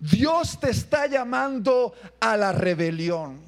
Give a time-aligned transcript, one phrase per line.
[0.00, 3.38] Dios te está llamando a la rebelión.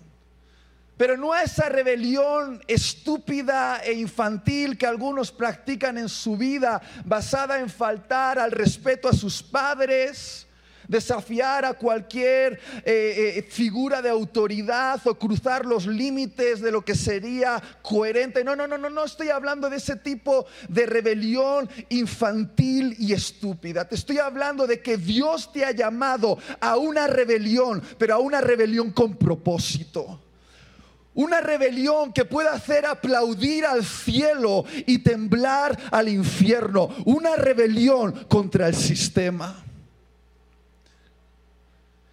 [0.99, 7.59] Pero no a esa rebelión estúpida e infantil que algunos practican en su vida, basada
[7.59, 10.47] en faltar al respeto a sus padres,
[10.93, 16.95] desafiar a cualquier eh, eh, figura de autoridad o cruzar los límites de lo que
[16.95, 18.45] sería coherente.
[18.45, 23.89] No, no, no, no, no estoy hablando de ese tipo de rebelión infantil y estúpida.
[23.89, 28.43] Te estoy hablando de que Dios te ha llamado a una rebelión, pero a una
[28.43, 30.21] rebelión con propósito.
[31.15, 36.89] Una rebelión que pueda hacer aplaudir al cielo y temblar al infierno.
[37.05, 39.63] Una rebelión contra el sistema.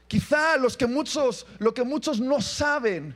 [0.09, 3.16] Quizá los que muchos, lo que muchos no saben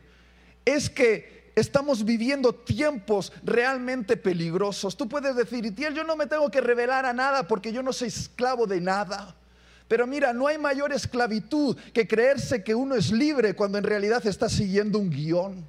[0.63, 4.95] es que estamos viviendo tiempos realmente peligrosos.
[4.95, 7.91] Tú puedes decir, Itiel, yo no me tengo que revelar a nada porque yo no
[7.91, 9.35] soy esclavo de nada.
[9.87, 14.23] Pero mira, no hay mayor esclavitud que creerse que uno es libre cuando en realidad
[14.27, 15.67] está siguiendo un guion.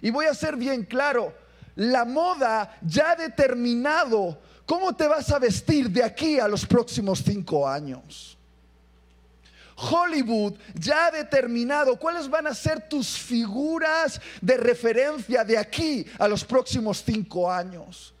[0.00, 1.34] Y voy a ser bien claro,
[1.74, 7.22] la moda ya ha determinado cómo te vas a vestir de aquí a los próximos
[7.22, 8.38] cinco años.
[9.80, 16.28] Hollywood ya ha determinado cuáles van a ser tus figuras de referencia de aquí a
[16.28, 18.12] los próximos cinco años.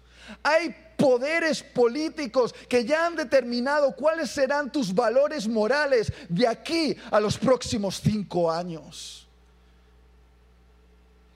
[0.42, 7.20] Hay poderes políticos que ya han determinado cuáles serán tus valores morales de aquí a
[7.20, 9.26] los próximos cinco años.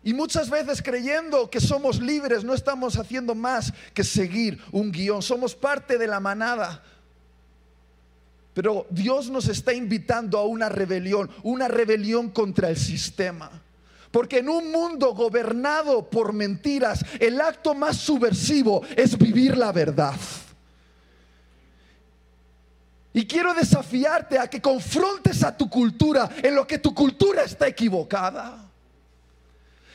[0.02, 5.22] Y muchas veces creyendo que somos libres no estamos haciendo más que seguir un guion.
[5.22, 6.82] Somos parte de la manada.
[8.54, 13.50] Pero Dios nos está invitando a una rebelión, una rebelión contra el sistema.
[14.12, 20.14] Porque en un mundo gobernado por mentiras, el acto más subversivo es vivir la verdad.
[23.12, 27.66] Y quiero desafiarte a que confrontes a tu cultura en lo que tu cultura está
[27.66, 28.70] equivocada.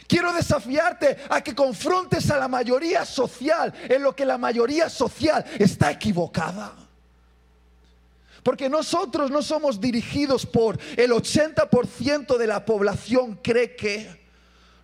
[0.05, 5.45] Quiero desafiarte a que confrontes a la mayoría social en lo que la mayoría social
[5.59, 6.88] está equivocada.
[8.43, 14.19] Porque nosotros no somos dirigidos por el 80% de la población cree que.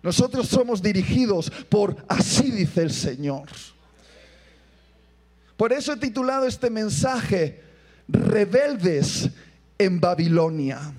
[0.02, 3.48] Nosotros somos dirigidos por así dice el Señor.
[5.56, 7.62] Por eso he titulado este mensaje
[8.08, 9.30] Rebeldes
[9.78, 10.92] en Babilonia.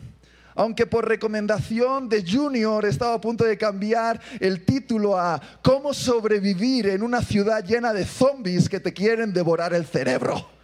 [0.55, 6.87] Aunque por recomendación de Junior estaba a punto de cambiar el título a Cómo sobrevivir
[6.87, 10.56] en una ciudad llena de zombies que te quieren devorar el cerebro.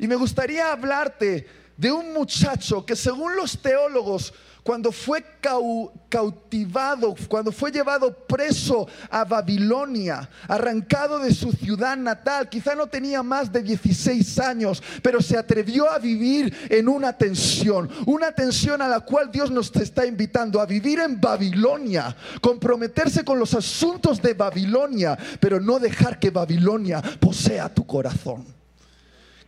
[0.00, 1.46] Y me gustaría hablarte
[1.76, 5.22] de un muchacho que según los teólogos, cuando fue
[6.08, 13.22] cautivado, cuando fue llevado preso a Babilonia, arrancado de su ciudad natal, quizá no tenía
[13.22, 18.88] más de 16 años, pero se atrevió a vivir en una tensión, una tensión a
[18.88, 24.32] la cual Dios nos está invitando a vivir en Babilonia, comprometerse con los asuntos de
[24.32, 28.59] Babilonia, pero no dejar que Babilonia posea tu corazón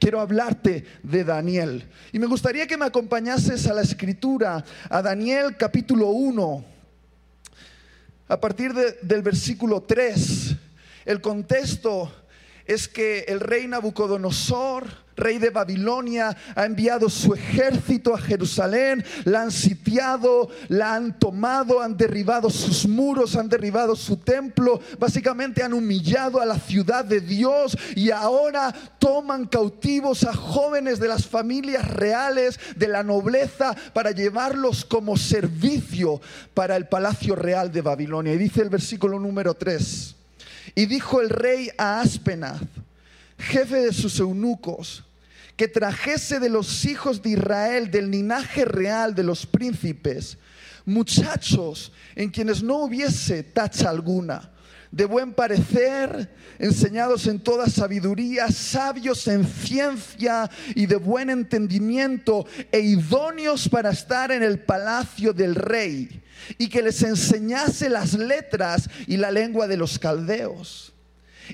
[0.03, 1.89] quiero hablarte de Daniel.
[2.11, 6.65] Y me gustaría que me acompañases a la escritura, a Daniel capítulo 1,
[8.27, 10.57] a partir del versículo 3.
[11.05, 12.22] El contexto
[12.73, 19.43] es que el rey Nabucodonosor rey de Babilonia, ha enviado su ejército a Jerusalén, la
[19.43, 25.73] han sitiado, la han tomado, han derribado sus muros, han derribado su templo, básicamente han
[25.73, 31.89] humillado a la ciudad de Dios y ahora toman cautivos a jóvenes de las familias
[31.89, 36.21] reales, de la nobleza, para llevarlos como servicio
[36.55, 38.35] para el palacio real de Babilonia.
[38.35, 40.17] Y dice el versículo número 3,
[40.75, 42.61] y dijo el rey a Aspenaz,
[43.39, 45.05] jefe de sus eunucos,
[45.57, 50.39] que trajese de los hijos de Israel, del linaje real de los príncipes,
[50.85, 54.51] muchachos en quienes no hubiese tacha alguna,
[54.91, 62.81] de buen parecer, enseñados en toda sabiduría, sabios en ciencia y de buen entendimiento, e
[62.81, 66.23] idóneos para estar en el palacio del rey,
[66.59, 70.93] y que les enseñase las letras y la lengua de los caldeos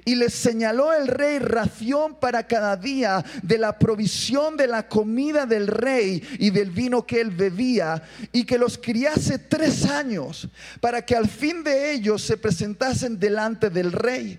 [0.04, 5.46] y les señaló el rey ración para cada día de la provisión de la comida
[5.46, 8.02] del rey y del vino que él bebía,
[8.32, 10.48] y que los criase tres años,
[10.80, 14.38] para que al fin de ellos se presentasen delante del rey.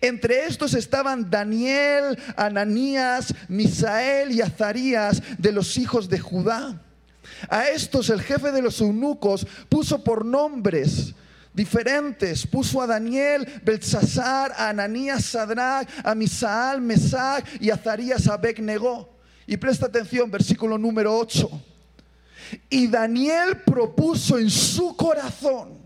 [0.00, 6.82] Entre estos estaban Daniel, Ananías, Misael y Azarías de los hijos de Judá.
[7.48, 11.14] A estos el jefe de los eunucos puso por nombres
[11.58, 12.46] diferentes.
[12.46, 18.28] Puso a Daniel, Belsasar, a Ananías, Sadrach, a Misaal, Mesac y a Zarías
[18.60, 19.10] negó
[19.46, 21.50] Y presta atención, versículo número 8.
[22.70, 25.78] Y Daniel propuso en su corazón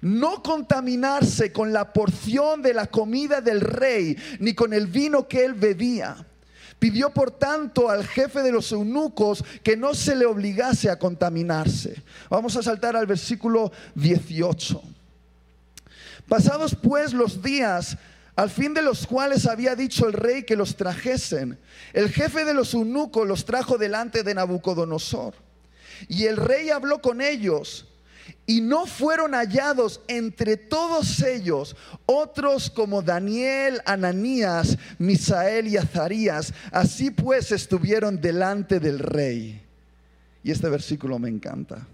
[0.00, 5.44] no contaminarse con la porción de la comida del rey, ni con el vino que
[5.44, 6.26] él bebía.
[6.80, 12.02] Pidió por tanto al jefe de los eunucos que no se le obligase a contaminarse.
[12.30, 14.82] Vamos a saltar al versículo 18.
[16.26, 17.98] Pasados pues los días,
[18.34, 21.58] al fin de los cuales había dicho el rey que los trajesen,
[21.92, 25.34] el jefe de los eunucos los trajo delante de Nabucodonosor.
[26.08, 27.89] Y el rey habló con ellos
[28.46, 36.52] y no fueron hallados entre todos ellos otros como Daniel, Ananías, Misael y Azarías.
[36.72, 39.62] Así pues estuvieron delante del rey.
[40.42, 41.86] Y este versículo me encanta.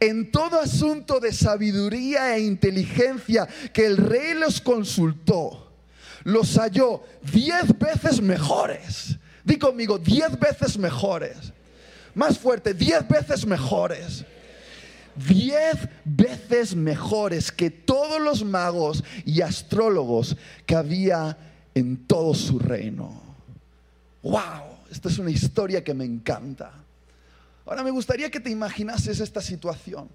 [0.00, 5.70] En todo asunto de sabiduría e inteligencia que el rey los consultó,
[6.24, 7.02] los halló
[7.32, 9.16] diez veces mejores.
[9.44, 11.52] Di conmigo, diez veces mejores.
[12.14, 14.24] Más fuerte, diez veces mejores
[15.26, 20.36] diez veces mejores que todos los magos y astrólogos
[20.66, 21.36] que había
[21.74, 23.22] en todo su reino.
[24.22, 24.78] ¡Wow!
[24.90, 26.72] Esta es una historia que me encanta.
[27.66, 30.08] Ahora me gustaría que te imaginases esta situación.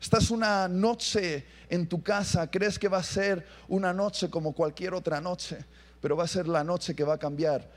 [0.00, 4.94] Estás una noche en tu casa, crees que va a ser una noche como cualquier
[4.94, 5.58] otra noche,
[6.00, 7.68] pero va a ser la noche que va a cambiar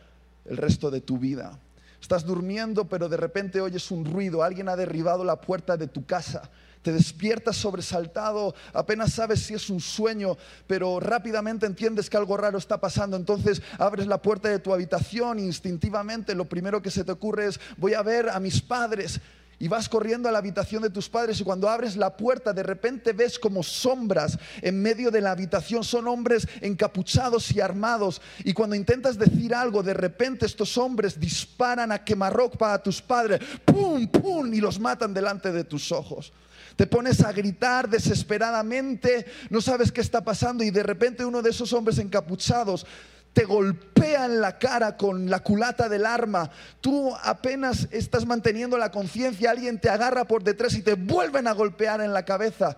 [0.46, 1.58] el resto de tu vida.
[2.02, 6.06] Estás durmiendo, pero de repente oyes un ruido, alguien ha derribado la puerta de tu
[6.06, 6.50] casa.
[6.82, 12.58] Te despiertas sobresaltado, apenas sabes si es un sueño, pero rápidamente entiendes que algo raro
[12.58, 13.16] está pasando.
[13.18, 17.60] Entonces abres la puerta de tu habitación instintivamente lo primero que se te ocurre es
[17.78, 19.22] voy a ver a mis padres
[19.62, 22.64] y vas corriendo a la habitación de tus padres y cuando abres la puerta de
[22.64, 25.84] repente ves como sombras en medio de la habitación.
[25.84, 31.92] Son hombres encapuchados y armados y cuando intentas decir algo de repente estos hombres disparan
[31.92, 33.40] a quemarrock para tus padres.
[33.64, 34.08] ¡Pum!
[34.08, 34.52] ¡Pum!
[34.52, 36.34] Y los matan delante de tus ojos.
[36.76, 41.52] Te pones a gritar desesperadamente, no sabes qué está pasando y de repente uno de
[41.52, 42.88] esos hombres encapuchados
[43.34, 46.50] te golpea en la cara con la culata del arma,
[46.82, 51.54] tú apenas estás manteniendo la conciencia, alguien te agarra por detrás y te vuelven a
[51.54, 52.78] golpear en la cabeza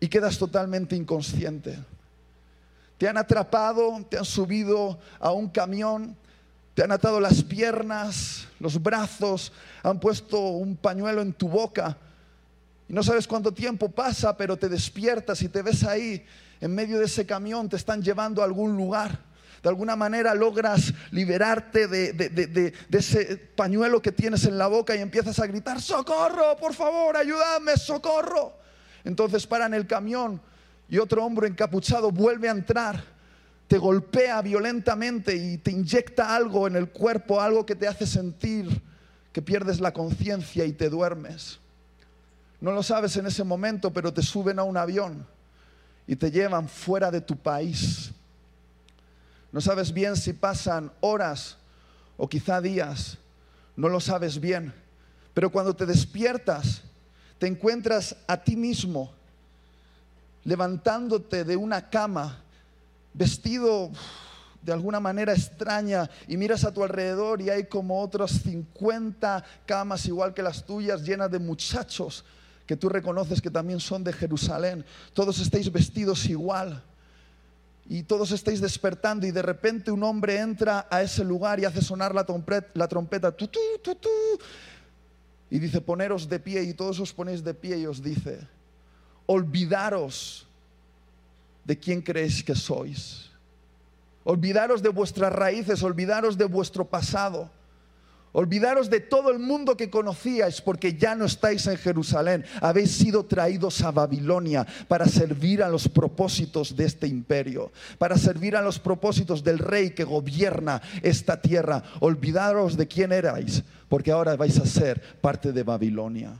[0.00, 1.78] y quedas totalmente inconsciente.
[2.98, 6.16] Te han atrapado, te han subido a un camión,
[6.74, 9.52] te han atado las piernas, los brazos,
[9.82, 11.96] han puesto un pañuelo en tu boca.
[12.88, 16.24] Y no sabes cuánto tiempo pasa, pero te despiertas y te ves ahí
[16.60, 19.25] en medio de ese camión, te están llevando a algún lugar
[19.66, 25.40] de alguna manera logras liberarte de, ese pañuelo que tienes en la boca y empiezas
[25.40, 28.52] a gritar, socorro, por favor, ayúdame, socorro.
[29.02, 30.40] Entonces paran el camión
[30.88, 33.02] y otro hombre encapuchado vuelve a entrar,
[33.66, 38.80] te golpea violentamente y te inyecta algo en el cuerpo, algo que te hace sentir
[39.32, 41.58] que pierdes la conciencia y te duermes.
[42.60, 45.26] No lo sabes en ese momento, pero te suben a un avión
[46.06, 48.12] y te llevan fuera de tu país
[49.56, 51.56] no sabes bien si pasan horas
[52.18, 53.16] o quizá días.
[53.74, 54.74] No lo sabes bien.
[55.32, 56.82] Pero cuando te despiertas,
[57.38, 59.14] te encuentras a ti mismo
[60.44, 62.38] levantándote de una cama,
[63.14, 63.90] vestido
[64.60, 70.04] de alguna manera extraña y miras a tu alrededor y hay como otras 50 camas
[70.04, 72.26] igual que las tuyas llenas de muchachos
[72.66, 74.84] que tú reconoces que también son de Jerusalén.
[75.14, 76.82] Todos estáis vestidos igual
[77.88, 81.80] y todos estáis despertando y de repente un hombre entra a ese lugar y hace
[81.80, 83.34] sonar la trompeta, la trompeta
[85.48, 88.40] y dice, poneros de pie y todos os ponéis de pie y os dice,
[89.26, 90.46] olvidaros
[91.64, 93.30] de quién creéis que sois,
[94.24, 97.50] olvidaros de vuestras raíces, olvidaros de vuestro pasado
[98.38, 102.44] Olvidaros de todo el mundo que conocíais porque ya no estáis en Jerusalén.
[102.60, 108.54] Habéis sido traídos a Babilonia para servir a los propósitos de este imperio, para servir
[108.54, 111.82] a los propósitos del rey que gobierna esta tierra.
[112.00, 116.36] Olvidaros de quién erais porque ahora vais a ser parte de Babilonia.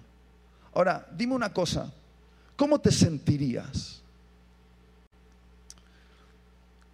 [0.75, 1.91] Ahora, dime una cosa,
[2.57, 4.03] ¿cómo te sentirías?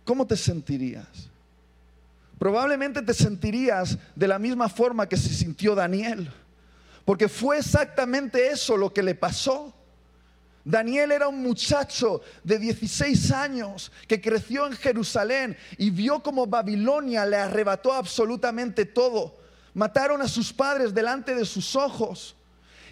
[0.04, 1.31] ¿Cómo te sentirías?
[2.42, 6.28] Probablemente te sentirías de la misma forma que se sintió Daniel.
[7.04, 9.72] Porque fue exactamente eso lo que le pasó.
[10.64, 17.24] Daniel era un muchacho de 16 años que creció en Jerusalén y vio como Babilonia
[17.26, 19.38] le arrebató absolutamente todo.
[19.72, 22.34] Mataron a sus padres delante de sus ojos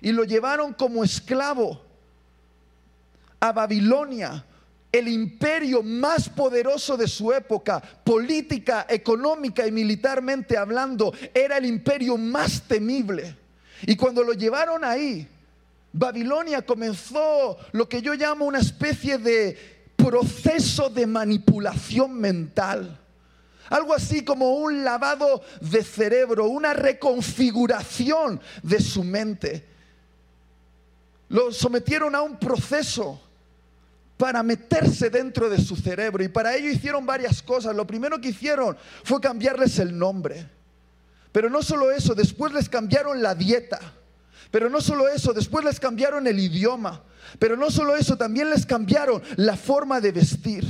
[0.00, 1.84] y lo llevaron como esclavo
[3.40, 4.44] a Babilonia
[4.92, 12.16] el imperio más poderoso de su época, política, económica y militarmente hablando, era el imperio
[12.16, 13.36] más temible.
[13.82, 15.26] Y cuando lo llevaron ahí,
[15.92, 19.56] Babilonia comenzó lo que yo llamo una especie de
[19.96, 22.98] proceso de manipulación mental.
[23.68, 29.64] Algo así como un lavado de cerebro, una reconfiguración de su mente.
[31.28, 33.20] Lo sometieron a un proceso
[34.20, 37.74] para meterse dentro de su cerebro y para ello hicieron varias cosas.
[37.74, 40.46] Lo primero que hicieron fue cambiarles el nombre.
[41.32, 43.80] Pero no solo eso, después les cambiaron la dieta.
[44.50, 47.02] Pero no solo eso, después les cambiaron el idioma.
[47.38, 50.66] Pero no solo eso, también les cambiaron la forma de vestir.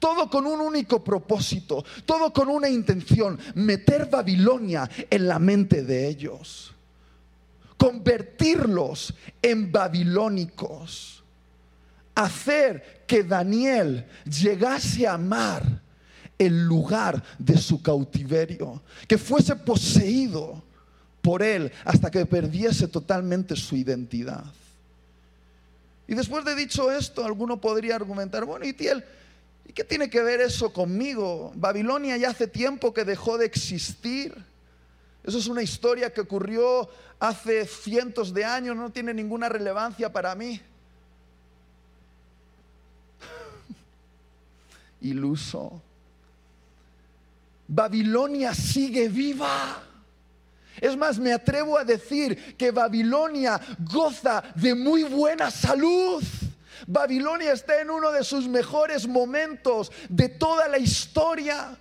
[0.00, 6.08] Todo con un único propósito, todo con una intención, meter Babilonia en la mente de
[6.08, 6.74] ellos.
[7.76, 11.23] Convertirlos en babilónicos.
[12.14, 15.82] Hacer que Daniel llegase a amar
[16.38, 20.62] el lugar de su cautiverio, que fuese poseído
[21.22, 24.44] por él hasta que perdiese totalmente su identidad.
[26.06, 28.76] Y después de dicho esto, alguno podría argumentar, bueno, y
[29.66, 31.52] ¿y qué tiene que ver eso conmigo?
[31.54, 34.34] Babilonia ya hace tiempo que dejó de existir.
[35.24, 40.34] Eso es una historia que ocurrió hace cientos de años, no tiene ninguna relevancia para
[40.34, 40.60] mí.
[45.04, 45.82] Iluso.
[47.68, 49.82] Babilonia sigue viva.
[50.80, 56.22] Es más, me atrevo a decir que Babilonia goza de muy buena salud.
[56.86, 61.76] Babilonia está en uno de sus mejores momentos de toda la historia.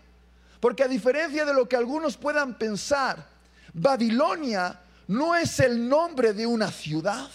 [0.59, 3.25] Porque a diferencia de lo que algunos puedan pensar,
[3.73, 7.29] Babilonia no es el nombre de una ciudad.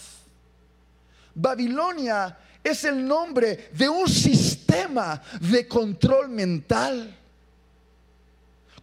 [1.35, 7.15] Babilonia es el nombre de un sistema de control mental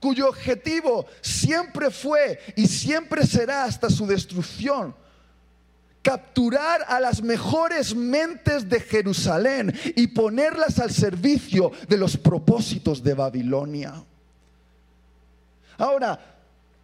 [0.00, 4.94] cuyo objetivo siempre fue y siempre será hasta su destrucción
[6.06, 13.14] capturar a las mejores mentes de Jerusalén y ponerlas al servicio de los propósitos de
[13.14, 13.92] Babilonia.
[15.76, 16.16] Ahora,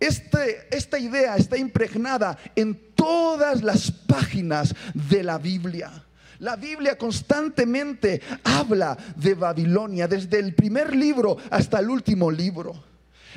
[0.00, 6.04] este, esta idea está impregnada en todas las páginas de la Biblia.
[6.42, 12.82] La Biblia constantemente habla de Babilonia, desde el primer libro hasta el último libro.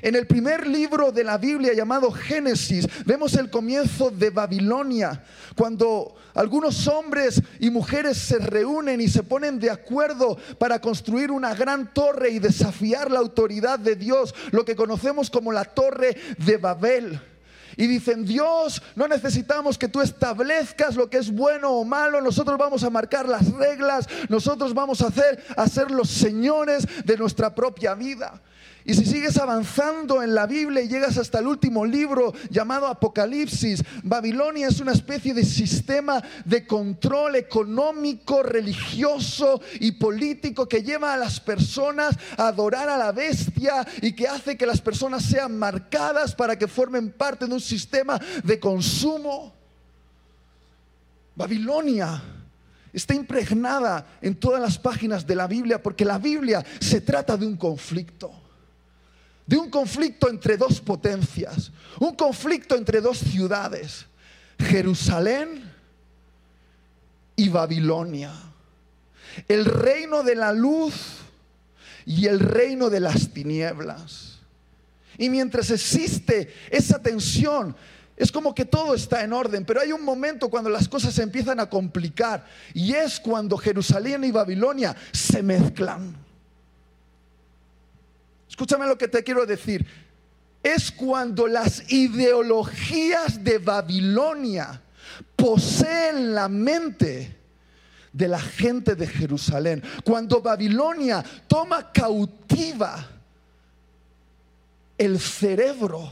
[0.01, 5.23] En el primer libro de la Biblia llamado Génesis vemos el comienzo de Babilonia,
[5.55, 11.53] cuando algunos hombres y mujeres se reúnen y se ponen de acuerdo para construir una
[11.53, 16.57] gran torre y desafiar la autoridad de Dios, lo que conocemos como la torre de
[16.57, 17.21] Babel.
[17.77, 22.57] Y dicen, Dios, no necesitamos que tú establezcas lo que es bueno o malo, nosotros
[22.57, 27.53] vamos a marcar las reglas, nosotros vamos a hacer, a ser los señores de nuestra
[27.53, 28.41] propia vida.
[28.87, 33.83] Y si sigues avanzando en la Biblia y llegas hasta el último libro llamado Apocalipsis,
[34.03, 41.17] Babilonia es una especie de sistema de control económico, religioso y político que lleva a
[41.17, 46.35] las personas a adorar a la bestia y que hace que las personas sean marcadas
[46.35, 49.51] para que formen parte de un sistema de consumo.
[51.35, 52.21] Babilonia
[52.93, 57.47] está impregnada en todas las páginas de la Biblia porque la Biblia se trata de
[57.47, 58.44] un conflicto
[59.45, 64.05] de un conflicto entre dos potencias, un conflicto entre dos ciudades,
[64.59, 65.71] Jerusalén
[67.35, 68.31] y Babilonia,
[69.47, 70.93] el reino de la luz
[72.05, 74.39] y el reino de las tinieblas.
[75.17, 77.75] Y mientras existe esa tensión,
[78.17, 81.23] es como que todo está en orden, pero hay un momento cuando las cosas se
[81.23, 86.24] empiezan a complicar y es cuando Jerusalén y Babilonia se mezclan.
[88.55, 89.85] Escúchame lo que te quiero decir.
[90.63, 94.81] Es cuando las ideologías de Babilonia
[95.35, 97.35] poseen la mente
[98.13, 99.83] de la gente de Jerusalén.
[100.05, 103.05] Cuando Babilonia toma cautiva
[104.97, 106.09] el cerebro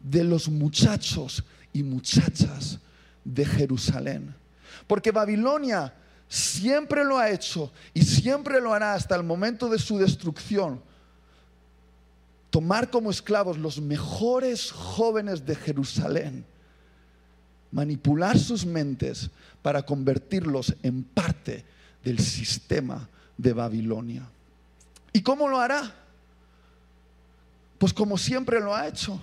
[0.00, 2.80] de los muchachos y muchachas
[3.24, 4.34] de Jerusalén.
[4.88, 5.94] Porque Babilonia
[6.26, 10.82] siempre lo ha hecho y siempre lo hará hasta el momento de su destrucción
[12.56, 16.42] tomar como esclavos los mejores jóvenes de Jerusalén,
[17.70, 19.28] manipular sus mentes
[19.60, 21.66] para convertirlos en parte
[22.02, 24.26] del sistema de Babilonia.
[25.12, 25.94] ¿Y cómo lo hará?
[27.76, 29.20] Pues como siempre lo ha hecho.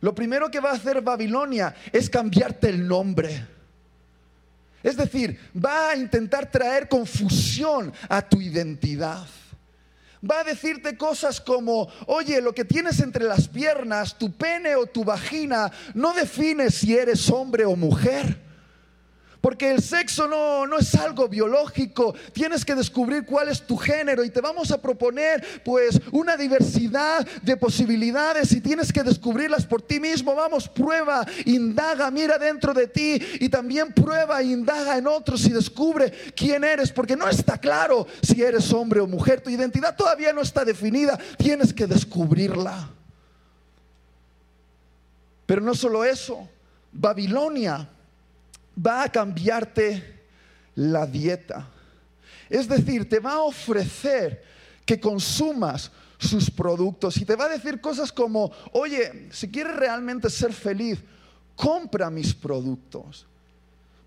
[0.00, 3.46] Lo primero que va a hacer Babilonia es cambiarte el nombre.
[4.82, 9.26] Es decir, va a intentar traer confusión a tu identidad.
[10.28, 14.86] Va a decirte cosas como, oye, lo que tienes entre las piernas, tu pene o
[14.86, 18.51] tu vagina, no define si eres hombre o mujer.
[19.42, 22.14] Porque el sexo no, no, es algo biológico.
[22.32, 27.26] Tienes que descubrir cuál es tu género y te vamos a proponer pues una diversidad
[27.42, 30.36] de posibilidades y tienes que descubrirlas por ti mismo.
[30.36, 36.12] Vamos, prueba, indaga, mira dentro de ti y también prueba indaga en otros y descubre
[36.36, 36.92] quién eres.
[36.92, 39.40] Porque no está claro si eres hombre o mujer.
[39.40, 41.18] Tu identidad todavía no está definida.
[41.36, 42.90] Tienes que descubrirla.
[45.46, 46.48] Pero no solo eso.
[46.92, 47.88] Babilonia
[48.76, 50.22] va a cambiarte
[50.74, 51.68] la dieta.
[52.48, 54.42] Es decir, te va a ofrecer
[54.84, 60.30] que consumas sus productos y te va a decir cosas como, oye, si quieres realmente
[60.30, 60.98] ser feliz,
[61.56, 63.26] compra mis productos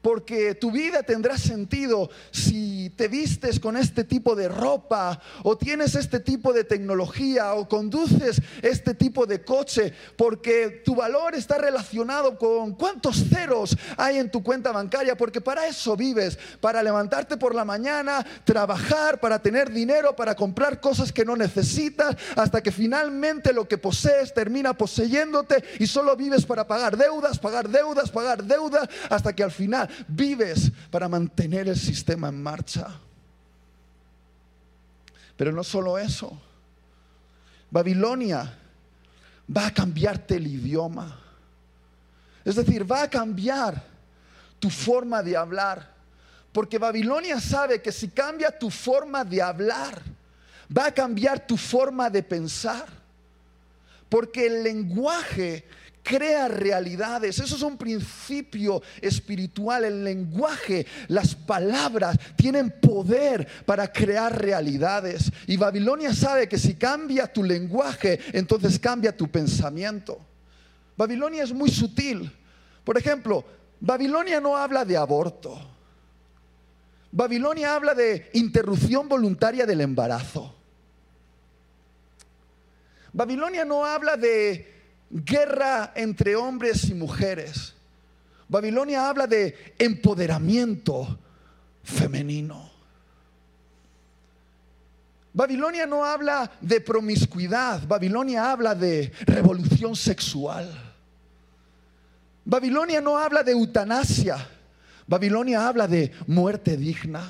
[0.05, 5.95] porque tu vida tendrá sentido si te vistes con este tipo de ropa o tienes
[5.95, 12.37] este tipo de tecnología o conduces este tipo de coche, porque tu valor está relacionado
[12.37, 17.55] con cuántos ceros hay en tu cuenta bancaria, porque para eso vives, para levantarte por
[17.55, 23.53] la mañana, trabajar, para tener dinero, para comprar cosas que no necesitas, hasta que finalmente
[23.53, 28.87] lo que posees termina poseyéndote y solo vives para pagar deudas, pagar deudas, pagar deudas,
[29.09, 32.87] hasta que al final vives para mantener el sistema en marcha.
[35.37, 36.39] Pero no solo eso.
[37.69, 38.57] Babilonia
[39.55, 41.19] va a cambiarte el idioma.
[42.43, 43.83] Es decir, va a cambiar
[44.59, 45.93] tu forma de hablar.
[46.51, 50.01] Porque Babilonia sabe que si cambia tu forma de hablar,
[50.75, 52.85] va a cambiar tu forma de pensar.
[54.07, 55.65] Porque el lenguaje
[56.05, 57.39] crea realidades.
[57.39, 59.83] Eso es un principio espiritual.
[59.83, 65.31] El lenguaje, las palabras tienen poder para crear realidades.
[65.47, 70.19] Y Babilonia sabe que si cambia tu lenguaje, entonces cambia tu pensamiento.
[70.95, 72.31] Babilonia es muy sutil.
[72.83, 73.43] Por ejemplo,
[73.79, 75.59] Babilonia no habla de aborto.
[77.11, 80.53] Babilonia habla de interrupción voluntaria del embarazo.
[83.11, 84.74] Babilonia no habla de
[85.09, 87.73] guerra entre hombres y mujeres.
[88.47, 91.17] Babilonia habla de empoderamiento
[91.83, 92.69] femenino.
[95.33, 100.69] Babilonia no habla de promiscuidad, Babilonia habla de revolución sexual.
[102.45, 104.47] Babilonia no habla de eutanasia,
[105.07, 107.27] Babilonia habla de muerte digna.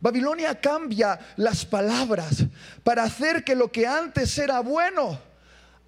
[0.00, 2.44] Babilonia cambia las palabras
[2.84, 5.27] para hacer que lo que antes era bueno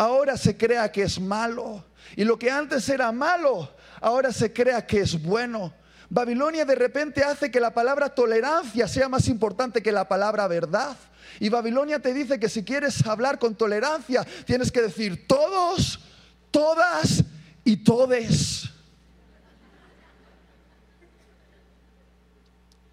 [0.00, 1.84] ahora se crea que es malo.
[2.16, 5.74] Y lo que antes era malo, ahora se crea que es bueno.
[6.08, 10.96] Babilonia de repente hace que la palabra tolerancia sea más importante que la palabra verdad.
[11.38, 16.00] Y Babilonia te dice que si quieres hablar con tolerancia, tienes que decir todos,
[16.50, 17.22] todas
[17.62, 18.70] y todes.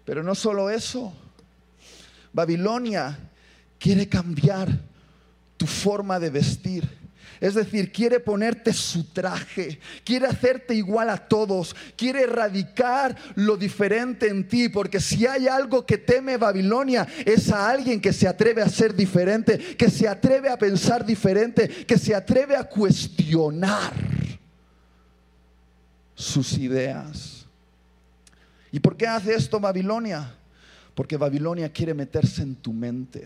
[0.04, 1.14] Pero no solo eso.
[2.34, 3.18] Babilonia
[3.78, 4.68] quiere cambiar
[5.56, 6.97] tu forma de vestir.
[7.40, 14.28] Es decir, quiere ponerte su traje, quiere hacerte igual a todos, quiere erradicar lo diferente
[14.28, 18.62] en ti, porque si hay algo que teme Babilonia es a alguien que se atreve
[18.62, 23.92] a ser diferente, que se atreve a pensar diferente, que se atreve a cuestionar
[26.14, 27.46] sus ideas.
[28.72, 30.34] ¿Y por qué hace esto Babilonia?
[30.94, 33.24] Porque Babilonia quiere meterse en tu mente,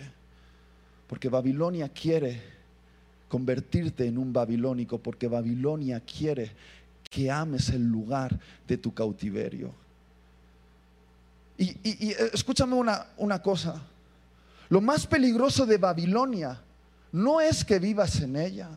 [1.07, 2.43] porque Babilonia quiere
[3.33, 6.53] convertirte en un babilónico porque Babilonia quiere
[7.09, 9.73] que ames el lugar de tu cautiverio.
[11.57, 11.71] Y,
[12.11, 13.81] eh, escúchame una, una cosa,
[14.69, 16.61] lo más peligroso de Babilonia
[17.13, 18.69] no es que vivas en ella.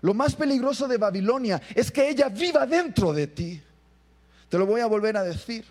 [0.00, 3.62] Lo más peligroso de Babilonia es que ella viva dentro de ti.
[4.48, 5.64] Te lo voy a volver a decir.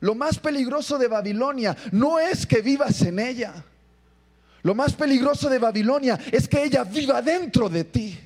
[0.00, 3.62] Lo más peligroso de Babilonia no es que vivas en ella.
[4.68, 8.20] Lo más peligroso de Babilonia es que ella viva dentro de ti.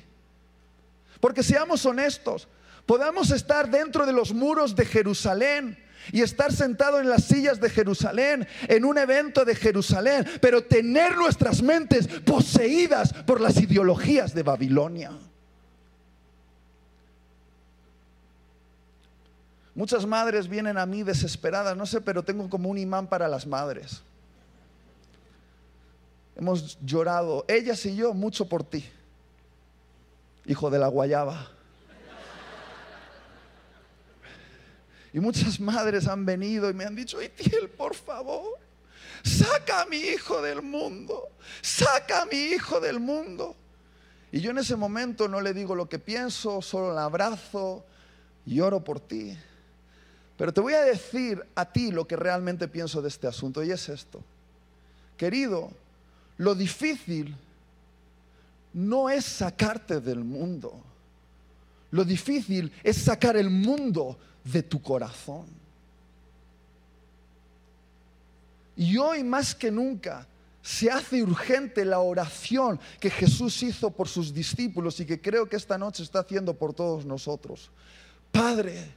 [1.21, 2.49] Porque seamos honestos,
[2.85, 7.69] podamos estar dentro de los muros de Jerusalén y estar sentado en las sillas de
[7.69, 14.43] Jerusalén, en un evento de Jerusalén, pero tener nuestras mentes poseídas por las ideologías de
[14.43, 15.11] Babilonia.
[19.75, 23.47] Muchas madres vienen a mí desesperadas, no sé, pero tengo como un imán para las
[23.47, 24.03] madres.
[26.35, 28.85] Hemos llorado, ellas y yo, mucho por ti,
[30.45, 31.49] hijo de la guayaba.
[35.13, 38.57] Y muchas madres han venido y me han dicho, Itiel, por favor,
[39.23, 41.29] saca a mi hijo del mundo,
[41.61, 43.55] saca a mi hijo del mundo.
[44.31, 47.85] Y yo en ese momento no le digo lo que pienso, solo la abrazo
[48.47, 49.37] y oro por ti.
[50.35, 53.69] Pero te voy a decir a ti lo que realmente pienso de este asunto y
[53.69, 54.23] es esto.
[55.15, 55.71] Querido,
[56.43, 57.33] lo difícil
[58.73, 60.83] no es sacarte del mundo.
[61.91, 65.45] Lo difícil es sacar el mundo de tu corazón.
[68.75, 70.27] Y hoy más que nunca
[70.61, 75.55] se hace urgente la oración que Jesús hizo por sus discípulos y que creo que
[75.55, 77.69] esta noche está haciendo por todos nosotros.
[78.31, 78.91] Padre,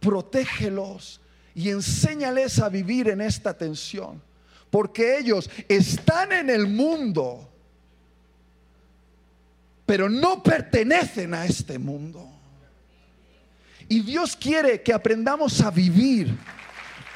[0.00, 1.20] protégelos
[1.54, 4.20] y enséñales a vivir en esta tensión,
[4.72, 7.46] porque ellos están en el mundo,
[9.84, 12.26] pero no pertenecen a este mundo.
[13.86, 16.34] Y Dios quiere que aprendamos a vivir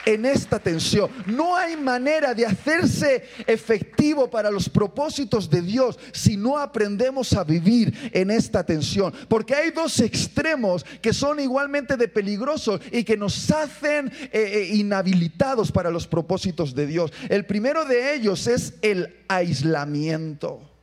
[0.06, 1.10] en esta tensión.
[1.26, 7.44] No hay manera de hacerse efectivo para los propósitos de Dios si no aprendemos a
[7.44, 9.12] vivir en esta tensión.
[9.28, 14.70] Porque hay dos extremos que son igualmente de peligrosos y que nos hacen eh, eh,
[14.76, 17.12] inhabilitados para los propósitos de Dios.
[17.28, 20.75] El primero de ellos es el aislamiento.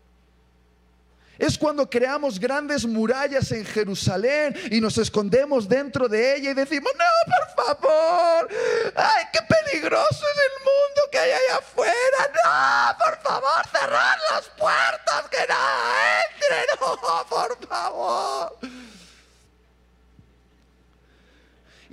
[1.39, 6.91] Es cuando creamos grandes murallas en Jerusalén y nos escondemos dentro de ella y decimos,
[6.97, 8.49] no, por favor,
[8.95, 11.93] ay, qué peligroso es el mundo que hay allá afuera,
[12.43, 18.82] no, por favor, cerrar las puertas, que nada entre, no, por favor.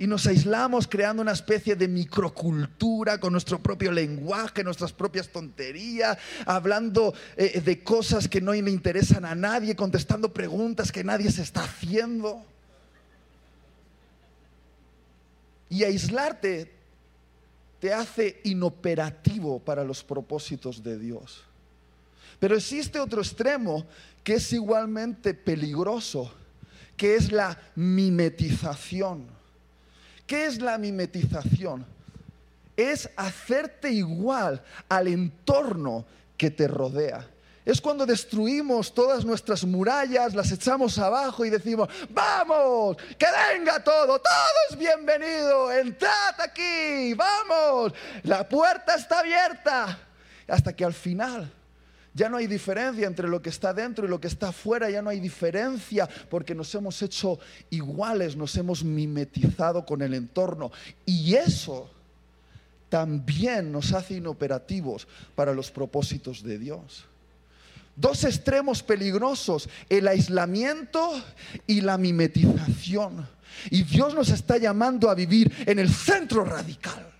[0.01, 6.17] Y nos aislamos creando una especie de microcultura con nuestro propio lenguaje, nuestras propias tonterías,
[6.47, 11.43] hablando eh, de cosas que no le interesan a nadie, contestando preguntas que nadie se
[11.43, 12.43] está haciendo.
[15.69, 16.71] Y aislarte
[17.79, 21.43] te hace inoperativo para los propósitos de Dios.
[22.39, 23.85] Pero existe otro extremo
[24.23, 26.33] que es igualmente peligroso,
[26.97, 29.40] que es la mimetización.
[30.31, 31.85] ¿Qué es la mimetización?
[32.77, 36.05] Es hacerte igual al entorno
[36.37, 37.27] que te rodea.
[37.65, 44.21] Es cuando destruimos todas nuestras murallas, las echamos abajo y decimos, vamos, que venga todo,
[44.21, 47.91] todo es bienvenido, entrad aquí, vamos,
[48.23, 49.99] la puerta está abierta.
[50.47, 51.51] Hasta que al final
[52.13, 55.01] ya no hay diferencia entre lo que está dentro y lo que está afuera, ya
[55.01, 60.71] no hay diferencia porque nos hemos hecho iguales, nos hemos mimetizado con el entorno.
[61.05, 61.89] Y eso
[62.89, 67.05] también nos hace inoperativos para los propósitos de Dios.
[67.95, 71.21] Dos extremos peligrosos, el aislamiento
[71.67, 73.27] y la mimetización.
[73.69, 77.10] Y Dios nos está llamando a vivir en el centro radical.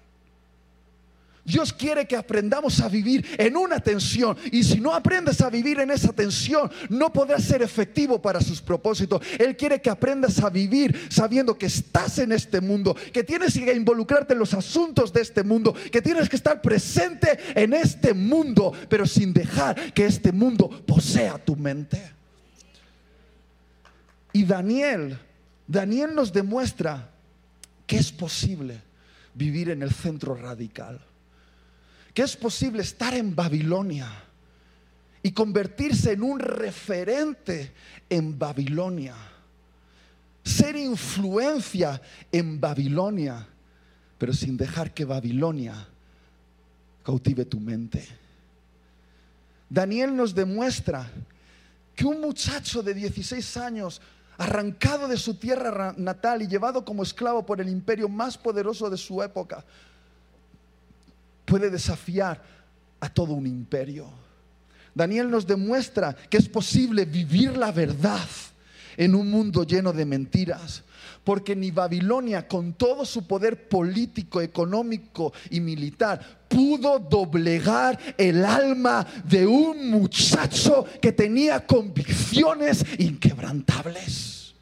[1.44, 4.38] Dios quiere que aprendamos a vivir en una tensión.
[4.52, 8.62] Y si no aprendes a vivir en esa tensión, no podrás ser efectivo para sus
[8.62, 9.22] propósitos.
[9.40, 13.74] Él quiere que aprendas a vivir sabiendo que estás en este mundo, que tienes que
[13.74, 18.72] involucrarte en los asuntos de este mundo, que tienes que estar presente en este mundo,
[18.88, 22.02] pero sin dejar que este mundo posea tu mente.
[24.34, 25.18] Y Daniel,
[25.68, 27.10] Daniel nos demuestra
[27.88, 28.82] que es posible
[29.34, 31.02] vivir en el centro radical
[32.14, 34.10] que es posible estar en Babilonia
[35.24, 37.74] y convertirse en un referente
[38.10, 39.16] en Babilonia,
[40.44, 43.48] ser influencia en Babilonia,
[44.18, 45.88] pero sin dejar que Babilonia
[47.04, 48.08] cautive tu mente.
[49.70, 51.10] Daniel nos demuestra
[51.96, 54.02] que un muchacho de 16 años,
[54.38, 58.98] arrancado de su tierra natal y llevado como esclavo por el imperio más poderoso de
[58.98, 59.64] su época,
[61.46, 62.42] puede desafiar
[63.00, 64.10] a todo un imperio.
[64.94, 68.28] Daniel nos demuestra que es posible vivir la verdad
[68.98, 70.84] en un mundo lleno de mentiras.
[71.24, 79.06] Porque ni Babilonia, con todo su poder político, económico y militar, pudo doblegar el alma
[79.24, 84.54] de un muchacho que tenía convicciones inquebrantables.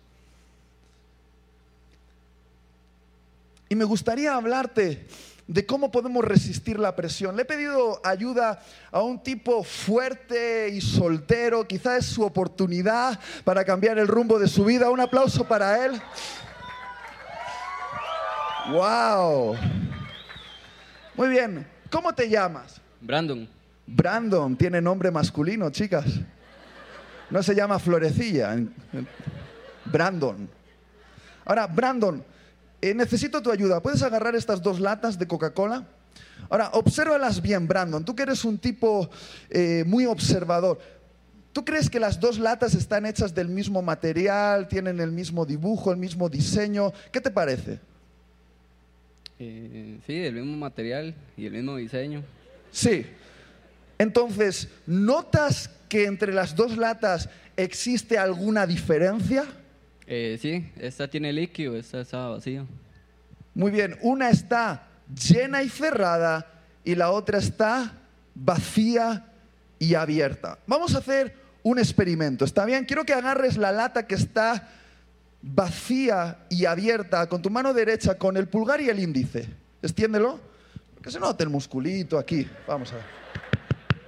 [3.69, 5.07] Y me gustaría hablarte
[5.49, 7.35] de cómo podemos resistir la presión.
[7.35, 13.65] Le he pedido ayuda a un tipo fuerte y soltero, quizá es su oportunidad para
[13.65, 14.91] cambiar el rumbo de su vida.
[14.91, 15.99] Un aplauso para él.
[18.71, 19.57] Wow.
[21.15, 21.65] Muy bien.
[21.89, 22.79] ¿Cómo te llamas?
[23.01, 23.49] Brandon.
[23.87, 26.05] Brandon tiene nombre masculino, chicas.
[27.31, 28.55] No se llama Florecilla.
[29.85, 30.47] Brandon.
[31.43, 32.23] Ahora, Brandon,
[32.81, 33.81] eh, necesito tu ayuda.
[33.81, 35.85] ¿Puedes agarrar estas dos latas de Coca-Cola?
[36.49, 38.03] Ahora, obsérvalas bien, Brandon.
[38.03, 39.09] Tú que eres un tipo
[39.49, 40.79] eh, muy observador.
[41.51, 45.91] ¿Tú crees que las dos latas están hechas del mismo material, tienen el mismo dibujo,
[45.91, 46.93] el mismo diseño?
[47.11, 47.79] ¿Qué te parece?
[49.39, 52.23] Eh, sí, el mismo material y el mismo diseño.
[52.71, 53.05] Sí.
[53.97, 59.45] Entonces, ¿notas que entre las dos latas existe alguna diferencia?
[60.11, 62.65] Eh, sí, esta tiene líquido, esta está vacía.
[63.53, 64.87] Muy bien, una está
[65.29, 66.47] llena y cerrada
[66.83, 67.93] y la otra está
[68.33, 69.27] vacía
[69.77, 70.57] y abierta.
[70.65, 72.85] Vamos a hacer un experimento, ¿está bien?
[72.85, 74.69] Quiero que agarres la lata que está
[75.43, 79.47] vacía y abierta con tu mano derecha, con el pulgar y el índice.
[79.79, 80.39] Extiéndelo,
[81.03, 82.49] que se note el musculito aquí.
[82.67, 83.05] Vamos a ver.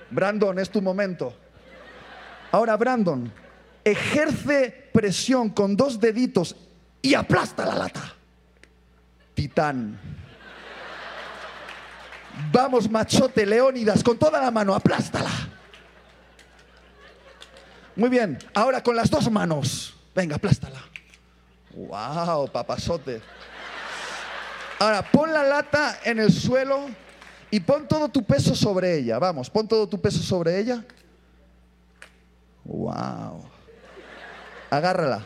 [0.10, 1.32] Brandon, es tu momento.
[2.52, 3.32] Ahora, Brandon,
[3.84, 6.56] ejerce presión con dos deditos
[7.02, 8.14] y aplasta la lata.
[9.34, 10.00] Titán.
[12.52, 15.30] Vamos, machote, Leónidas, con toda la mano, aplástala.
[17.96, 19.94] Muy bien, ahora con las dos manos.
[20.16, 20.82] Venga, aplástala.
[21.74, 23.22] Wow, papazote.
[24.80, 26.88] Ahora, pon la lata en el suelo
[27.52, 29.20] y pon todo tu peso sobre ella.
[29.20, 30.84] Vamos, pon todo tu peso sobre ella.
[32.64, 33.51] Wow.
[34.72, 35.24] Agárrala.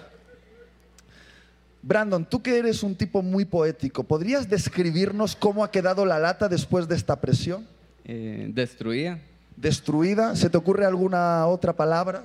[1.81, 6.49] Brandon, tú que eres un tipo muy poético, ¿podrías describirnos cómo ha quedado la lata
[6.49, 7.67] después de esta presión?
[8.03, 9.19] Eh, destruida.
[9.55, 10.36] ¿Destruida?
[10.36, 12.23] ¿Se te ocurre alguna otra palabra?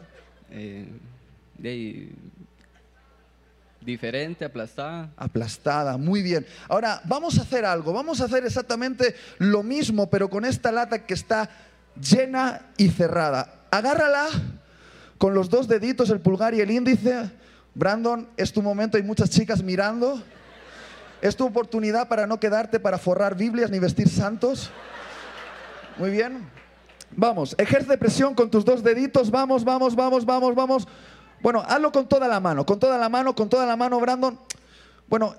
[0.50, 0.88] eh,
[1.58, 2.08] de-
[3.82, 5.10] diferente, aplastada.
[5.16, 6.46] Aplastada, muy bien.
[6.68, 11.04] Ahora, vamos a hacer algo, vamos a hacer exactamente lo mismo, pero con esta lata
[11.06, 11.48] que está
[12.00, 13.60] llena y cerrada.
[13.70, 14.26] Agárrala
[15.20, 17.30] con los dos deditos, el pulgar y el índice.
[17.74, 20.22] Brandon, es tu momento, hay muchas chicas mirando.
[21.20, 24.70] Es tu oportunidad para no quedarte para forrar Biblias ni vestir santos.
[25.98, 26.48] Muy bien.
[27.10, 29.30] Vamos, ejerce presión con tus dos deditos.
[29.30, 30.88] Vamos, vamos, vamos, vamos, vamos.
[31.42, 34.38] Bueno, hazlo con toda la mano, con toda la mano, con toda la mano, Brandon.
[35.06, 35.34] Bueno,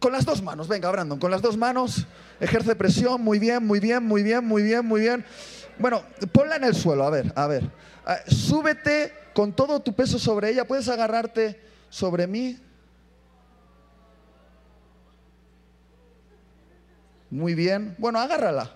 [0.00, 2.04] con las dos manos, venga, Brandon, con las dos manos.
[2.40, 5.24] Ejerce presión, muy bien, muy bien, muy bien, muy bien, muy bien.
[5.80, 7.64] Bueno, ponla en el suelo, a ver, a ver.
[8.04, 10.66] Ah, súbete con todo tu peso sobre ella.
[10.66, 12.58] ¿Puedes agarrarte sobre mí?
[17.30, 17.94] Muy bien.
[17.96, 18.70] Bueno, agárrala.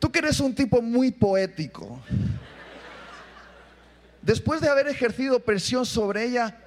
[0.00, 2.00] Tú que eres un tipo muy poético.
[4.22, 6.58] Después de haber ejercido presión sobre ella,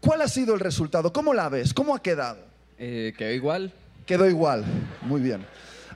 [0.00, 1.12] ¿cuál ha sido el resultado?
[1.12, 1.74] ¿Cómo la ves?
[1.74, 2.38] ¿Cómo ha quedado?
[2.78, 3.72] Eh, quedó igual.
[4.06, 4.64] Quedó igual.
[5.02, 5.44] Muy bien.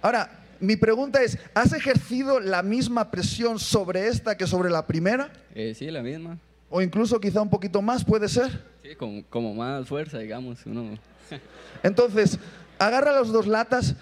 [0.03, 5.33] Ahora, mi pregunta es, ¿has ejercido la misma presión sobre esta que sobre la primera?
[5.55, 6.39] Eh, sí, la misma.
[6.69, 8.63] O incluso quizá un poquito más, puede ser.
[8.83, 8.91] Sí,
[9.29, 10.65] como más fuerza, digamos.
[10.67, 10.99] Uno,
[11.83, 12.39] Entonces,
[12.79, 13.97] agarra las dos latas.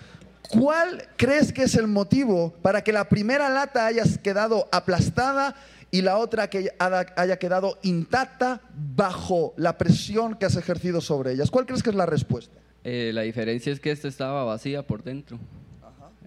[0.48, 5.54] ¿Cuál crees que es el motivo para que la primera lata haya quedado aplastada
[5.90, 8.62] y la otra que haya quedado intacta
[8.96, 11.50] bajo la presión que has ejercido sobre ellas?
[11.50, 12.58] ¿Cuál crees que es la respuesta?
[12.82, 15.38] Eh, la diferencia es que esta estaba vacía por dentro.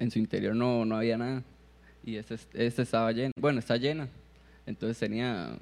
[0.02, 1.44] En su interior no, no había nada.
[2.04, 3.32] Y esta este estaba llena.
[3.40, 4.10] Bueno, está llena.
[4.66, 5.56] Entonces tenía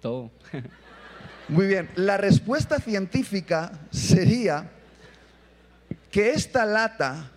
[0.00, 0.30] todo.
[1.48, 4.70] Muy bien, la respuesta científica sería
[6.12, 7.32] que esta lata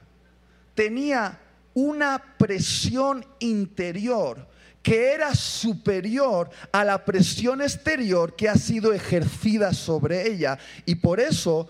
[0.76, 1.40] tenía
[1.74, 4.48] una presión interior
[4.84, 11.20] que era superior a la presión exterior que ha sido ejercida sobre ella y por
[11.20, 11.68] eso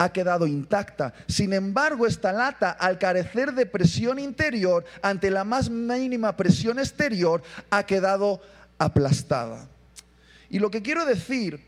[0.00, 1.12] ha quedado intacta.
[1.28, 7.42] Sin embargo, esta lata, al carecer de presión interior, ante la más mínima presión exterior,
[7.68, 8.40] ha quedado
[8.78, 9.68] aplastada.
[10.48, 11.62] Y lo que quiero decir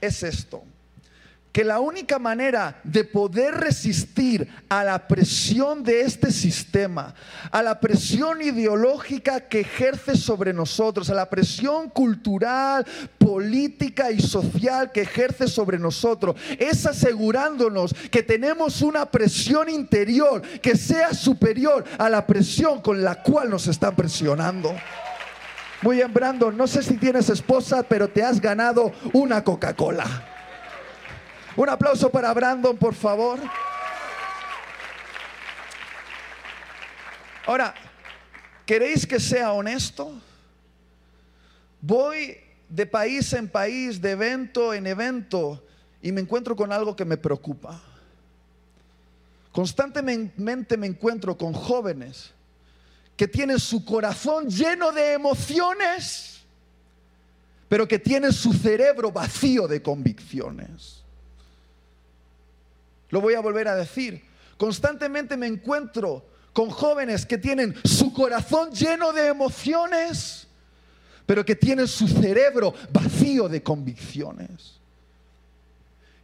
[0.00, 0.64] es esto,
[1.52, 7.14] que la única manera de poder resistir a la presión de este sistema,
[7.50, 12.86] a la presión ideológica que ejerce sobre nosotros, a la presión cultural,
[13.18, 20.76] política y social que ejerce sobre nosotros, es asegurándonos que tenemos una presión interior que
[20.76, 24.74] sea superior a la presión con la cual nos están presionando.
[25.80, 30.37] Muy bien, Brandon, no sé si tienes esposa, pero te has ganado una Coca-Cola.
[31.58, 33.40] Un aplauso para Brandon, por favor.
[37.44, 37.74] Ahora,
[38.64, 40.12] ¿queréis que sea honesto?
[41.80, 42.36] Voy
[42.68, 45.60] de país en país, de evento en evento,
[46.00, 47.82] y me encuentro con algo que me preocupa.
[49.50, 52.30] Constantemente me encuentro con jóvenes
[53.16, 56.40] que tienen su corazón lleno de emociones,
[57.68, 61.02] pero que tienen su cerebro vacío de convicciones.
[63.10, 64.24] Lo voy a volver a decir.
[64.56, 70.46] Constantemente me encuentro con jóvenes que tienen su corazón lleno de emociones,
[71.24, 74.78] pero que tienen su cerebro vacío de convicciones.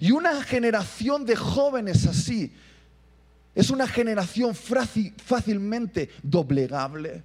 [0.01, 2.53] Y una generación de jóvenes así
[3.55, 7.23] es una generación fácilmente doblegable,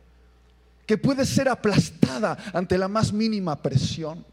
[0.85, 4.23] que puede ser aplastada ante la más mínima presión.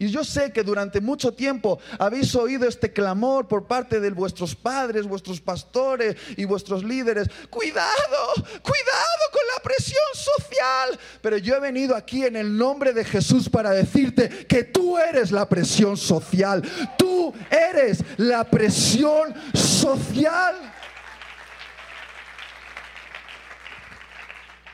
[0.00, 4.56] Y yo sé que durante mucho tiempo habéis oído este clamor por parte de vuestros
[4.56, 7.28] padres, vuestros pastores y vuestros líderes.
[7.50, 8.32] Cuidado,
[8.62, 10.98] cuidado con la presión social.
[11.20, 15.32] Pero yo he venido aquí en el nombre de Jesús para decirte que tú eres
[15.32, 16.62] la presión social.
[16.96, 20.54] Tú eres la presión social.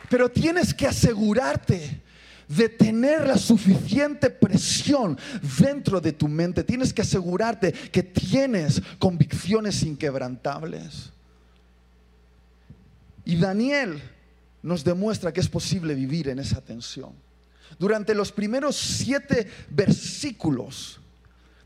[0.08, 2.05] Pero tienes que asegurarte
[2.48, 5.18] de tener la suficiente presión
[5.58, 6.64] dentro de tu mente.
[6.64, 11.12] Tienes que asegurarte que tienes convicciones inquebrantables.
[13.24, 14.02] Y Daniel
[14.62, 17.12] nos demuestra que es posible vivir en esa tensión.
[17.78, 21.00] Durante los primeros siete versículos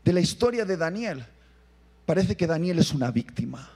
[0.03, 1.25] de la historia de Daniel,
[2.05, 3.69] parece que Daniel es una víctima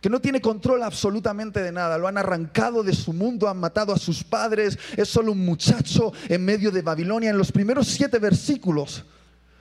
[0.00, 1.98] que no tiene control absolutamente de nada.
[1.98, 6.12] Lo han arrancado de su mundo, han matado a sus padres, es solo un muchacho
[6.28, 7.30] en medio de Babilonia.
[7.30, 9.04] En los primeros siete versículos,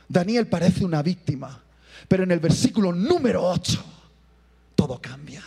[0.08, 1.62] Daniel parece una víctima,
[2.08, 3.84] pero en el versículo número 8,
[4.76, 5.44] todo cambia.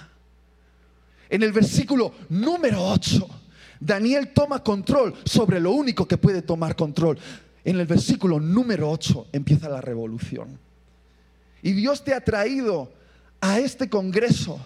[1.31, 3.27] En el versículo número 8,
[3.81, 7.19] Daniel toma control sobre lo único que puede tomar control.
[7.65, 10.59] En el versículo número 8 empieza la revolución.
[11.63, 12.93] Y Dios te ha traído
[13.41, 14.61] a este congreso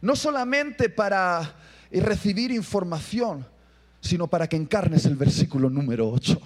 [0.00, 1.56] no solamente para
[1.90, 3.46] recibir información,
[4.00, 6.40] sino para que encarnes el versículo número 8.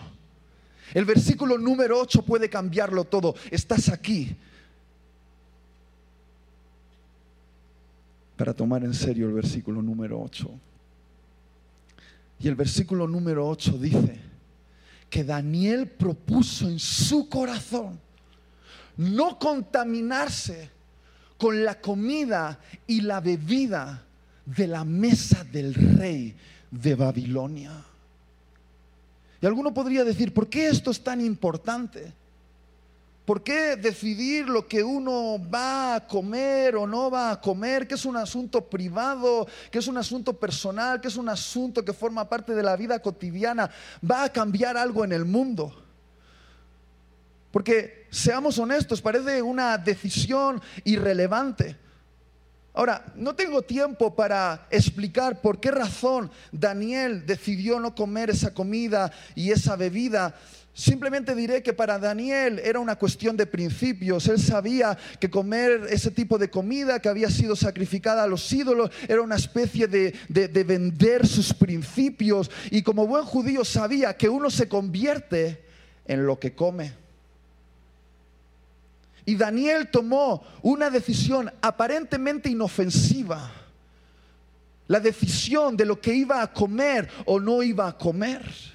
[0.95, 3.35] El versículo número 8 puede cambiarlo todo.
[3.51, 4.37] Estás aquí
[8.37, 10.51] para tomar en serio el versículo número 8.
[12.41, 14.21] Y el versículo número 8 dice
[15.09, 18.01] que Daniel propuso en su corazón
[18.97, 20.71] no contaminarse
[21.45, 24.03] con la comida y la bebida
[24.47, 26.35] de la mesa del rey
[26.71, 27.85] de Babilonia.
[29.43, 32.15] Y alguno podría decir, ¿por qué esto es tan importante?
[33.27, 37.87] ¿Por qué decidir lo que uno va a comer o no va a comer?
[37.87, 41.93] Que es un asunto privado, que es un asunto personal, que es un asunto que
[41.93, 43.71] forma parte de la vida cotidiana.
[44.11, 45.84] ¿Va a cambiar algo en el mundo?
[47.55, 51.77] Porque, seamos honestos, parece una decisión irrelevante.
[52.73, 59.13] Ahora, no tengo tiempo para explicar por qué razón Daniel decidió no comer esa comida
[59.37, 60.35] y esa bebida.
[60.73, 64.27] Simplemente diré que para Daniel era una cuestión de principios.
[64.27, 68.91] Él sabía que comer ese tipo de comida que había sido sacrificada a los ídolos
[69.07, 72.51] era una especie de, de vender sus principios.
[72.73, 75.63] Y como buen judío sabía que uno se convierte
[76.05, 77.04] en lo que come.
[79.27, 83.51] Y Daniel tomó una decisión aparentemente inofensiva.
[84.87, 88.74] La decisión de lo que iba a comer o no iba a comer.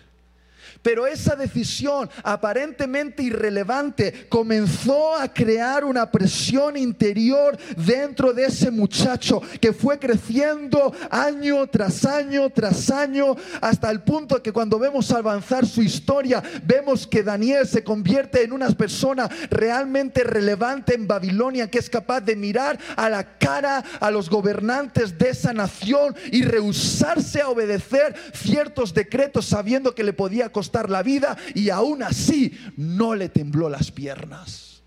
[0.82, 9.42] Pero esa decisión aparentemente irrelevante comenzó a crear una presión interior dentro de ese muchacho
[9.60, 15.66] que fue creciendo año tras año tras año hasta el punto que cuando vemos avanzar
[15.66, 21.80] su historia vemos que Daniel se convierte en una persona realmente relevante en Babilonia que
[21.80, 27.42] es capaz de mirar a la cara a los gobernantes de esa nación y rehusarse
[27.42, 33.16] a obedecer ciertos decretos sabiendo que le podía costar la vida y aún así no
[33.16, 34.82] le tembló las piernas.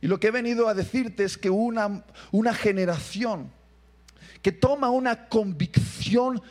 [0.00, 3.50] Y lo que he venido a decirte es que una, una generación
[4.42, 6.42] que toma una convicción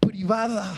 [0.00, 0.74] privada,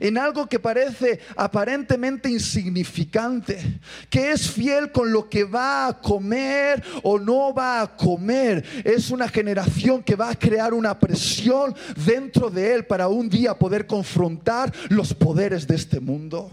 [0.00, 3.80] en algo que parece aparentemente insignificante,
[4.10, 8.64] que es fiel con lo que va a comer o no va a comer.
[8.84, 11.74] Es una generación que va a crear una presión
[12.04, 16.50] dentro de él para un día poder confrontar los poderes de este mundo.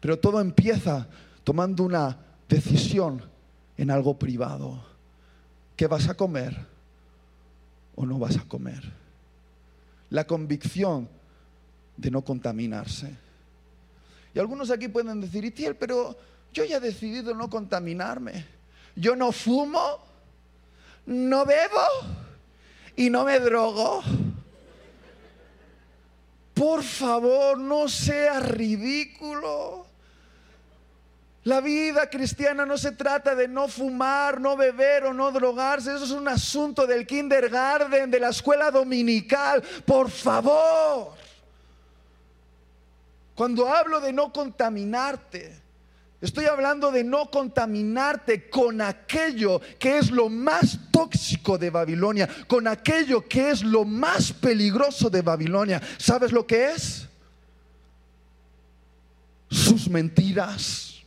[0.00, 1.08] Pero todo empieza
[1.44, 2.16] tomando una
[2.48, 3.22] decisión
[3.76, 4.82] en algo privado.
[5.76, 6.56] ¿Qué vas a comer
[7.94, 8.82] o no vas a comer?
[10.10, 11.08] La convicción
[12.00, 13.14] de no contaminarse.
[14.34, 16.16] Y algunos aquí pueden decir, Itiel, pero
[16.52, 18.46] yo ya he decidido no contaminarme.
[18.96, 19.98] Yo no fumo,
[21.06, 21.86] no bebo
[22.96, 24.02] y no me drogo.
[26.54, 29.86] Por favor, no sea ridículo.
[31.44, 35.94] La vida cristiana no se trata de no fumar, no beber o no drogarse.
[35.94, 39.62] Eso es un asunto del kindergarten, de la escuela dominical.
[39.86, 41.19] Por favor.
[43.40, 45.50] Cuando hablo de no contaminarte,
[46.20, 52.68] estoy hablando de no contaminarte con aquello que es lo más tóxico de Babilonia, con
[52.68, 55.80] aquello que es lo más peligroso de Babilonia.
[55.96, 57.08] ¿Sabes lo que es?
[59.50, 61.02] Sus mentiras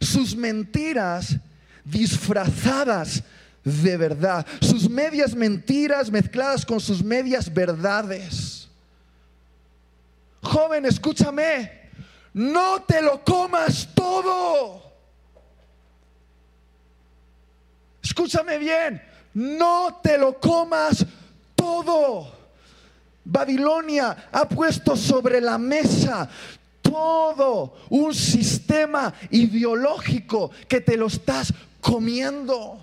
[0.00, 1.36] sus mentiras
[1.84, 3.22] disfrazadas
[3.62, 8.59] de verdad, sus medias mentiras mezcladas con sus medias verdades.
[10.42, 11.90] Joven, escúchame,
[12.34, 14.82] no te lo comas todo.
[18.02, 19.02] Escúchame bien,
[19.34, 21.04] no te lo comas
[21.54, 22.40] todo.
[23.24, 26.28] Babilonia ha puesto sobre la mesa
[26.82, 32.80] todo un sistema ideológico que te lo estás comiendo.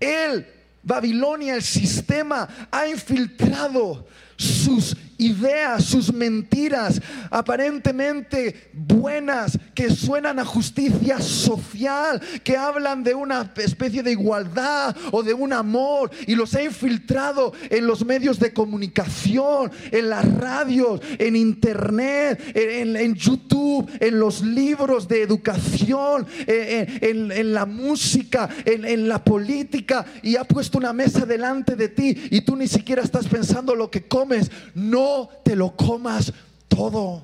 [0.00, 0.46] Él,
[0.82, 7.00] Babilonia, el sistema, ha infiltrado sus ideas, sus mentiras
[7.30, 15.22] aparentemente buenas, que suenan a justicia social, que hablan de una especie de igualdad o
[15.22, 21.00] de un amor, y los ha infiltrado en los medios de comunicación, en las radios,
[21.18, 29.22] en internet, en, YouTube, en los libros de educación, en, en la música, en la
[29.22, 33.74] política, y ha puesto una mesa delante de ti y tú ni siquiera estás pensando
[33.74, 34.50] lo que comes.
[34.74, 35.07] No
[35.44, 36.32] te lo comas
[36.68, 37.22] todo.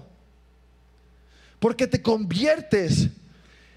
[1.58, 3.08] Porque te conviertes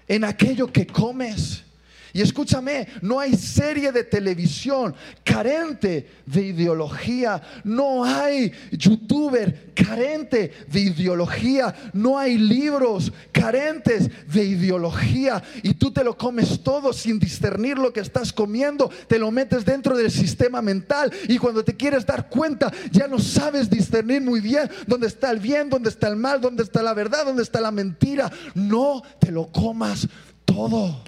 [0.06, 1.64] en aquello que comes.
[2.12, 4.94] Y escúchame, no hay serie de televisión
[5.24, 15.42] carente de ideología, no hay youtuber carente de ideología, no hay libros carentes de ideología
[15.62, 19.64] y tú te lo comes todo sin discernir lo que estás comiendo, te lo metes
[19.64, 24.40] dentro del sistema mental y cuando te quieres dar cuenta ya no sabes discernir muy
[24.40, 27.60] bien dónde está el bien, dónde está el mal, dónde está la verdad, dónde está
[27.60, 28.30] la mentira.
[28.54, 30.08] No te lo comas
[30.44, 31.02] todo.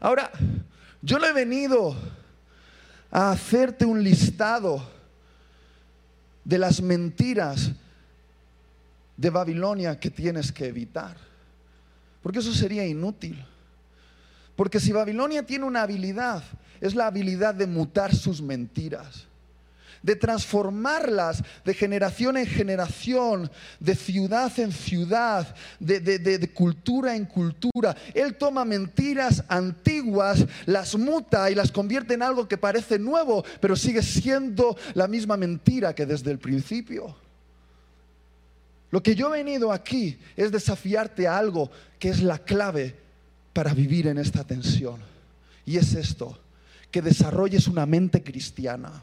[0.00, 0.30] Ahora,
[1.02, 1.96] yo no he venido
[3.10, 4.86] a hacerte un listado
[6.44, 7.72] de las mentiras
[9.16, 11.16] de Babilonia que tienes que evitar,
[12.22, 13.44] porque eso sería inútil.
[14.54, 16.42] Porque si Babilonia tiene una habilidad,
[16.80, 19.26] es la habilidad de mutar sus mentiras
[20.06, 23.50] de transformarlas de generación en generación,
[23.80, 27.96] de ciudad en ciudad, de, cultura en cultura.
[28.14, 33.74] Él toma mentiras antiguas, las muta y las convierte en algo que parece nuevo, pero
[33.74, 37.16] sigue siendo la misma mentira que desde el principio.
[38.92, 42.94] Lo que yo he venido aquí es desafiarte a algo que es la clave
[43.52, 45.00] para vivir en esta tensión.
[45.64, 46.38] Y es esto,
[46.92, 49.02] que desarrolles una mente cristiana.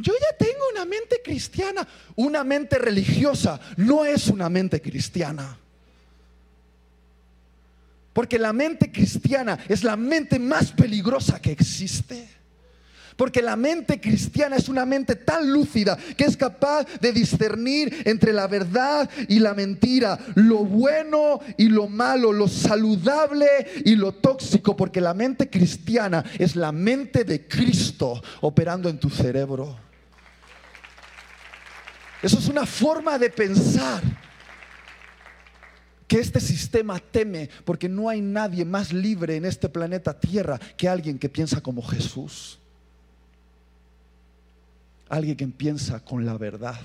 [0.00, 1.86] Yo ya tengo una mente cristiana.
[2.16, 5.56] Una mente religiosa no es una mente cristiana.
[8.12, 12.28] Porque la mente cristiana es la mente más peligrosa que existe.
[13.16, 18.32] Porque la mente cristiana es una mente tan lúcida que es capaz de discernir entre
[18.32, 23.46] la verdad y la mentira, lo bueno y lo malo, lo saludable
[23.84, 24.74] y lo tóxico.
[24.74, 29.89] Porque la mente cristiana es la mente de Cristo operando en tu cerebro.
[32.22, 34.02] Eso es una forma de pensar
[36.06, 40.88] que este sistema teme porque no hay nadie más libre en este planeta Tierra que
[40.88, 42.58] alguien que piensa como Jesús.
[45.08, 46.80] Alguien que piensa con la verdad.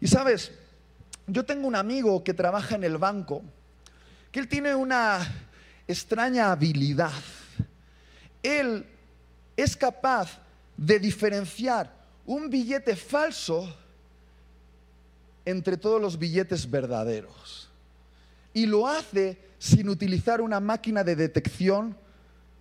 [0.00, 0.50] Y sabes,
[1.26, 3.42] yo tengo un amigo que trabaja en el banco,
[4.32, 5.20] que él tiene una
[5.86, 7.12] extraña habilidad.
[8.42, 8.84] Él
[9.56, 10.38] es capaz
[10.76, 13.74] de diferenciar un billete falso
[15.44, 17.68] entre todos los billetes verdaderos.
[18.54, 21.96] Y lo hace sin utilizar una máquina de detección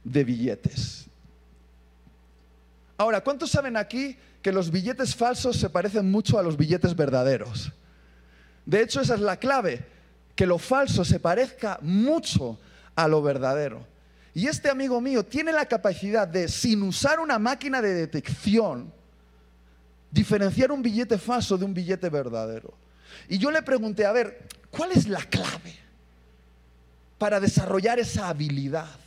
[0.04, 1.06] de billetes.
[2.98, 7.72] Ahora, ¿cuántos saben aquí que los billetes falsos se parecen mucho a los billetes verdaderos?
[8.66, 9.84] De hecho, esa es la clave,
[10.36, 12.60] que lo falso se parezca mucho
[12.96, 13.86] a lo verdadero.
[14.34, 18.94] Y este amigo mío tiene la capacidad de, sin usar una máquina de detección,
[20.12, 22.74] diferenciar un billete falso de un billete verdadero.
[23.28, 25.76] Y yo le pregunté, a ver, ¿cuál es la clave
[27.18, 29.00] para desarrollar esa habilidad?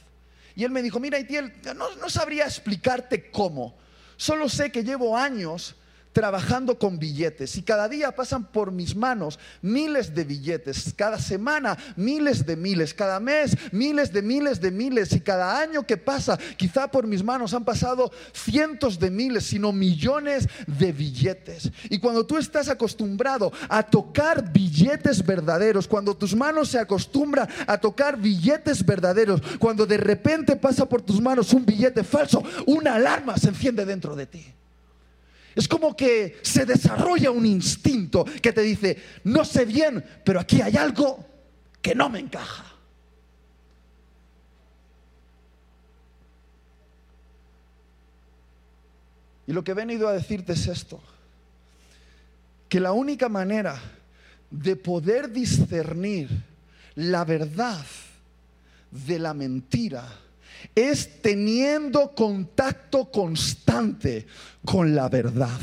[0.57, 3.77] Y él me dijo, mira, Itiel, no, no sabría explicarte cómo.
[4.17, 5.77] Solo sé que llevo años
[6.15, 11.77] trabajando con billetes y cada día pasan por mis manos miles de billetes, cada semana
[11.97, 16.39] miles de miles, cada mes miles de miles de miles y cada año que pasa
[16.57, 21.71] quizá por mis manos han pasado cientos de miles, sino millones de billetes.
[21.91, 27.77] Y cuando tú estás acostumbrado a tocar billetes verdaderos, cuando tus manos se acostumbran a
[27.79, 33.37] tocar billetes verdaderos, cuando de repente pasa por tus manos un billete falso, una alarma
[33.37, 34.55] se enciende dentro de ti.
[35.55, 40.61] Es como que se desarrolla un instinto que te dice, no sé bien, pero aquí
[40.61, 41.25] hay algo
[41.81, 42.65] que no me encaja.
[49.47, 51.01] Y lo que he venido a decirte es esto,
[52.69, 53.81] que la única manera
[54.51, 56.31] de poder discernir
[56.95, 57.85] la verdad
[58.91, 60.09] de la mentira
[60.75, 64.27] es teniendo contacto constante
[64.65, 65.61] con la verdad.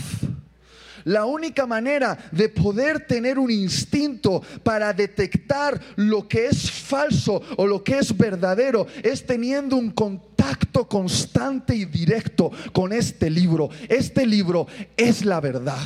[1.03, 7.65] La única manera de poder tener un instinto para detectar lo que es falso o
[7.65, 10.30] lo que es verdadero es teniendo un contacto
[10.91, 13.69] constante y directo con este libro.
[13.87, 14.67] Este libro
[14.97, 15.81] es la verdad.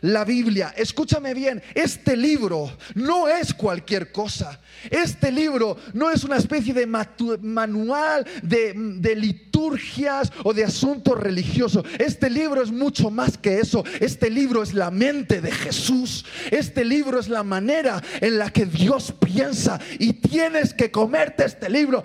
[0.00, 4.60] La Biblia, escúchame bien, este libro no es cualquier cosa.
[4.90, 11.84] Este libro no es una especie de manual de, liturgias o de asuntos religiosos.
[11.98, 13.84] Este libro es mucho más que eso.
[13.98, 16.24] Este libro es la mente de Jesús.
[16.50, 19.80] Este libro es la manera en la que Dios piensa.
[19.98, 22.04] Y tienes que comerte este libro.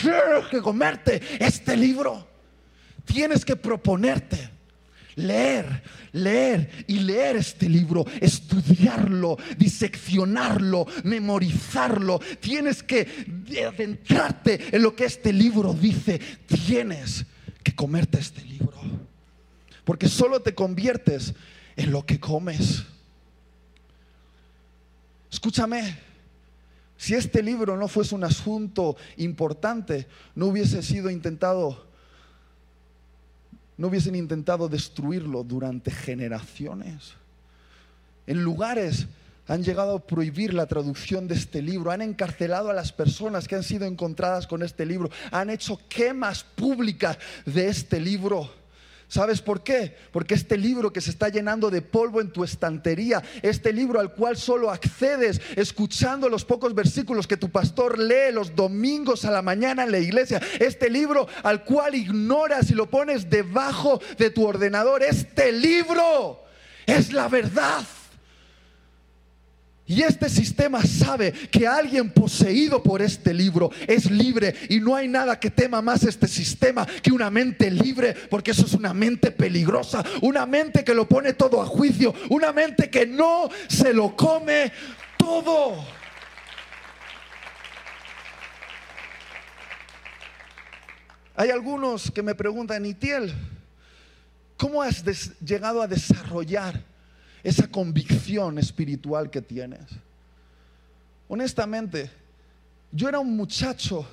[0.00, 2.28] Tienes que comerte este libro.
[3.04, 4.50] Tienes que proponerte
[5.16, 12.20] leer, leer y leer este libro, estudiarlo, diseccionarlo, memorizarlo.
[12.40, 13.06] Tienes que
[13.66, 16.18] adentrarte en lo que este libro dice.
[16.46, 17.26] Tienes
[17.62, 18.80] que comerte este libro.
[19.84, 21.34] Porque solo te conviertes
[21.76, 22.84] en lo que comes.
[25.30, 25.98] Escúchame,
[27.00, 31.88] si este libro no fuese un asunto importante, no hubiese sido intentado
[33.78, 37.14] no hubiesen intentado destruirlo durante generaciones.
[38.26, 39.06] En lugares
[39.48, 43.54] han llegado a prohibir la traducción de este libro, han encarcelado a las personas que
[43.54, 48.59] han sido encontradas con este libro, han hecho quemas públicas de este libro.
[49.10, 49.96] ¿Sabes por qué?
[50.12, 54.14] Porque este libro que se está llenando de polvo en tu estantería, este libro al
[54.14, 59.42] cual solo accedes escuchando los pocos versículos que tu pastor lee los domingos a la
[59.42, 64.46] mañana en la iglesia, este libro al cual ignoras y lo pones debajo de tu
[64.46, 66.44] ordenador, este libro
[66.86, 67.84] es la verdad.
[69.90, 75.08] Y este sistema sabe que alguien poseído por este libro es libre y no hay
[75.08, 79.32] nada que tema más este sistema que una mente libre, porque eso es una mente
[79.32, 84.14] peligrosa, una mente que lo pone todo a juicio, una mente que no se lo
[84.14, 84.70] come
[85.18, 85.84] todo.
[91.34, 93.34] Hay algunos que me preguntan, Itiel,
[94.56, 95.02] ¿cómo has
[95.40, 96.89] llegado a desarrollar
[97.42, 99.80] esa convicción espiritual que tienes.
[101.28, 102.10] Honestamente,
[102.92, 104.06] yo era un muchacho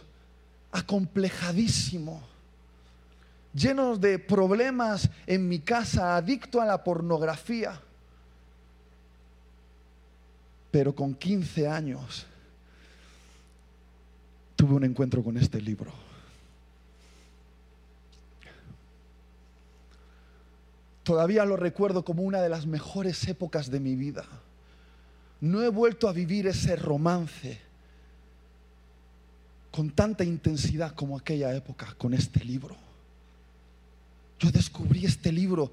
[0.72, 2.22] acomplejadísimo,
[3.54, 7.82] lleno de problemas en mi casa, adicto a la pornografía.
[10.70, 12.26] Pero con 15 años
[14.56, 16.07] tuve un encuentro con este libro.
[21.08, 24.26] Todavía lo recuerdo como una de las mejores épocas de mi vida.
[25.40, 27.62] No he vuelto a vivir ese romance
[29.72, 32.76] con tanta intensidad como aquella época con este libro.
[34.38, 35.72] Yo descubrí este libro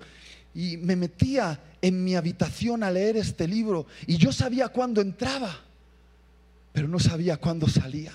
[0.54, 5.52] y me metía en mi habitación a leer este libro y yo sabía cuándo entraba,
[6.72, 8.12] pero no sabía cuándo salía.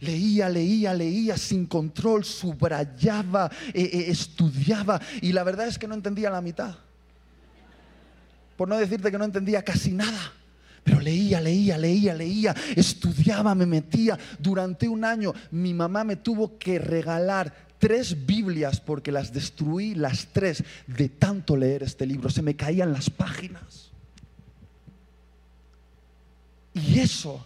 [0.00, 5.94] Leía, leía, leía sin control, subrayaba, eh, eh, estudiaba y la verdad es que no
[5.94, 6.76] entendía la mitad.
[8.56, 10.32] Por no decirte que no entendía casi nada.
[10.84, 14.18] Pero leía, leía, leía, leía, estudiaba, me metía.
[14.38, 20.28] Durante un año mi mamá me tuvo que regalar tres Biblias porque las destruí las
[20.32, 22.30] tres de tanto leer este libro.
[22.30, 23.90] Se me caían las páginas.
[26.74, 27.44] Y eso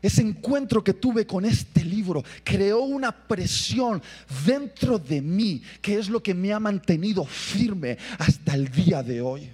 [0.00, 4.02] ese encuentro que tuve con este libro creó una presión
[4.46, 9.20] dentro de mí que es lo que me ha mantenido firme hasta el día de
[9.20, 9.50] hoy.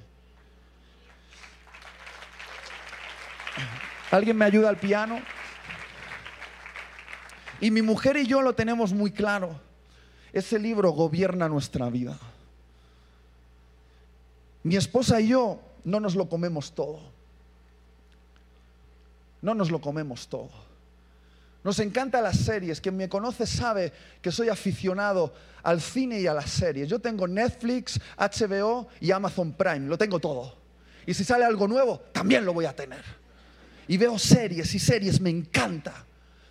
[4.10, 5.20] ¿Alguien me ayuda al piano?
[7.60, 9.58] Y mi mujer y yo lo tenemos muy claro.
[10.32, 12.18] Ese libro gobierna nuestra vida.
[14.62, 17.13] Mi esposa y yo no nos lo comemos todo.
[19.44, 20.48] No nos lo comemos todo.
[21.64, 22.80] Nos encantan las series.
[22.80, 23.92] Quien me conoce sabe
[24.22, 26.88] que soy aficionado al cine y a las series.
[26.88, 29.80] Yo tengo Netflix, HBO y Amazon Prime.
[29.80, 30.56] Lo tengo todo.
[31.04, 33.04] Y si sale algo nuevo, también lo voy a tener.
[33.86, 36.06] Y veo series y series, me encanta.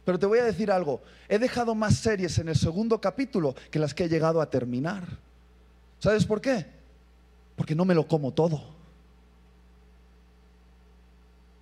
[0.06, 3.80] Pero te voy a decir algo, he dejado más series en el segundo capítulo que
[3.80, 5.04] las que he llegado a terminar.
[5.98, 6.68] ¿Sabes por qué?
[7.56, 8.73] Porque no me lo como todo.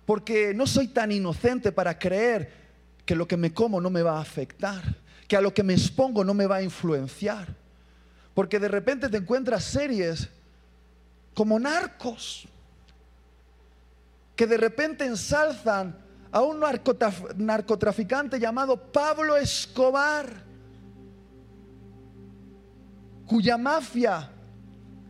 [0.04, 2.52] Porque no soy tan inocente para creer
[3.06, 4.82] que lo que me como no me va a afectar,
[5.28, 7.54] que a lo que me expongo no me va a influenciar.
[8.34, 10.28] Porque de repente te encuentras series
[11.34, 12.46] como narcos,
[14.36, 15.96] que de repente ensalzan
[16.30, 16.60] a un
[17.36, 20.42] narcotraficante llamado Pablo Escobar,
[23.26, 24.30] cuya mafia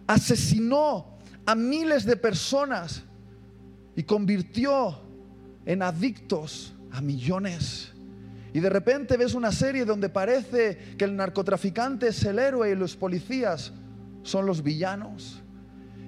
[0.06, 3.02] asesinó a miles de personas
[3.96, 4.98] y convirtió
[5.64, 7.92] en adictos a millones.
[8.52, 12.74] Y de repente ves una serie donde parece que el narcotraficante es el héroe y
[12.74, 13.72] los policías
[14.22, 15.42] son los villanos.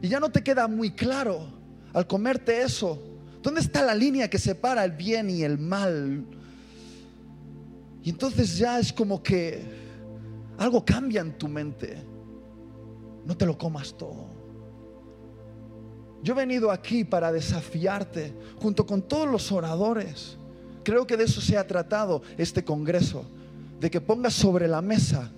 [0.02, 1.48] Y ya no te queda muy claro
[1.92, 3.14] al comerte eso
[3.44, 6.24] ¿Dónde está la línea que separa el bien y el mal?
[8.02, 9.62] Y entonces ya es como que
[10.56, 12.02] algo cambia en tu mente.
[13.26, 14.33] No te lo comas todo.
[16.24, 20.38] Yo he venido aquí para desafiarte junto con todos los oradores.
[20.82, 23.26] Creo que de eso se ha tratado este Congreso,
[23.78, 25.30] de que pongas sobre la mesa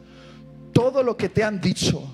[0.72, 2.04] todo lo que te han dicho,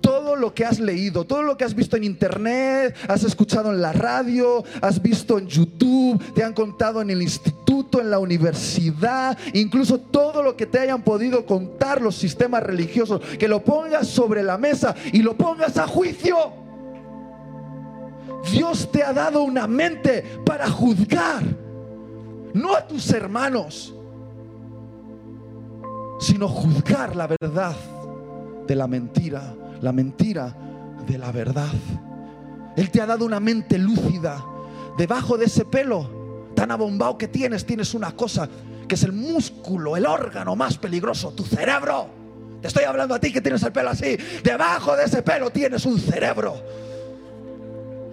[0.00, 3.82] todo lo que has leído, todo lo que has visto en internet, has escuchado en
[3.82, 9.36] la radio, has visto en YouTube, te han contado en el instituto, en la universidad,
[9.52, 14.44] incluso todo lo que te hayan podido contar los sistemas religiosos, que lo pongas sobre
[14.44, 16.65] la mesa y lo pongas a juicio.
[18.50, 21.42] Dios te ha dado una mente para juzgar,
[22.54, 23.94] no a tus hermanos,
[26.20, 27.76] sino juzgar la verdad
[28.66, 30.54] de la mentira la mentira
[31.06, 31.72] de la verdad.
[32.76, 34.44] Él te ha dado una mente lúcida.
[34.98, 38.48] Debajo de ese pelo tan abombado que tienes, tienes una cosa
[38.88, 42.08] que es el músculo, el órgano más peligroso, tu cerebro.
[42.60, 44.16] Te estoy hablando a ti que tienes el pelo así.
[44.42, 46.56] Debajo de ese pelo tienes un cerebro.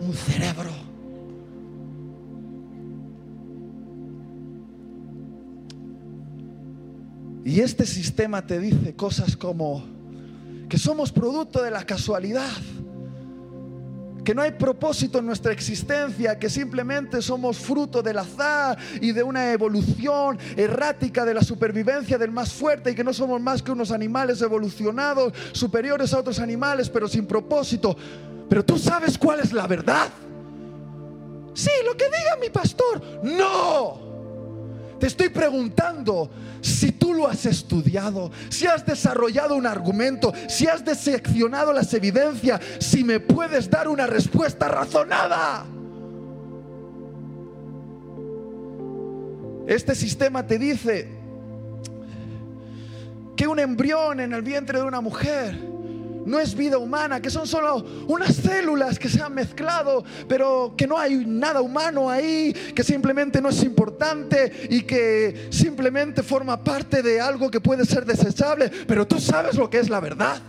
[0.01, 0.93] Un cerebro.
[7.45, 9.83] Y este sistema te dice cosas como,
[10.69, 12.49] que somos producto de la casualidad,
[14.23, 19.21] que no hay propósito en nuestra existencia, que simplemente somos fruto del azar y de
[19.21, 23.71] una evolución errática de la supervivencia del más fuerte y que no somos más que
[23.71, 27.97] unos animales evolucionados, superiores a otros animales, pero sin propósito.
[28.53, 30.09] Pero tú sabes cuál es la verdad.
[31.55, 33.01] Sí, lo que diga mi pastor.
[33.23, 33.97] No.
[34.99, 36.29] Te estoy preguntando
[36.61, 42.61] si tú lo has estudiado, si has desarrollado un argumento, si has diseccionado las evidencias,
[42.77, 45.65] si me puedes dar una respuesta razonada.
[49.65, 51.09] Este sistema te dice
[53.35, 55.72] que un embrión en el vientre de una mujer
[56.25, 60.87] no es vida humana, que son solo unas células que se han mezclado, pero que
[60.87, 67.01] no hay nada humano ahí, que simplemente no es importante y que simplemente forma parte
[67.01, 70.41] de algo que puede ser desechable, pero tú sabes lo que es la verdad.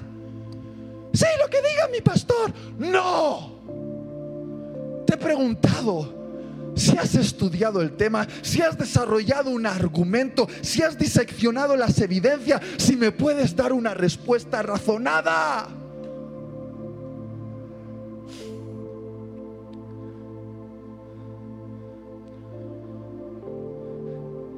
[1.12, 3.54] Sí, lo que diga mi pastor, no.
[5.06, 6.23] Te he preguntado
[6.74, 12.60] si has estudiado el tema, si has desarrollado un argumento, si has diseccionado las evidencias,
[12.78, 15.68] si me puedes dar una respuesta razonada.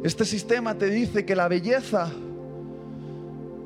[0.03, 2.13] Este sistema te dice que la belleza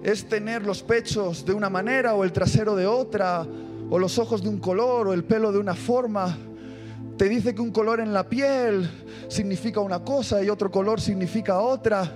[0.03, 3.46] es tener los pechos de una manera o el trasero de otra,
[3.90, 6.38] o los ojos de un color o el pelo de una forma
[7.21, 8.89] te dice que un color en la piel
[9.29, 12.11] significa una cosa y otro color significa otra.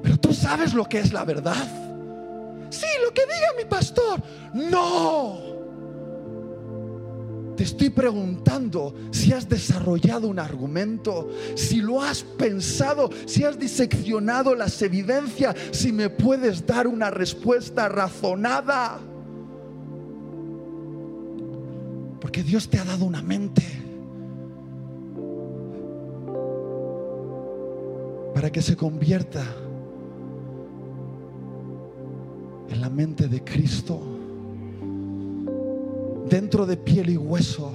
[0.00, 1.66] Pero tú sabes lo que es la verdad.
[2.70, 4.22] Sí, lo que diga mi pastor.
[4.54, 5.40] No.
[7.56, 14.54] Te estoy preguntando si has desarrollado un argumento, si lo has pensado, si has diseccionado
[14.54, 19.00] las evidencias, si me puedes dar una respuesta razonada.
[22.20, 23.86] Porque Dios te ha dado una mente
[28.46, 29.42] para que se convierta
[32.68, 34.00] en la mente de Cristo,
[36.28, 37.72] dentro de piel y hueso,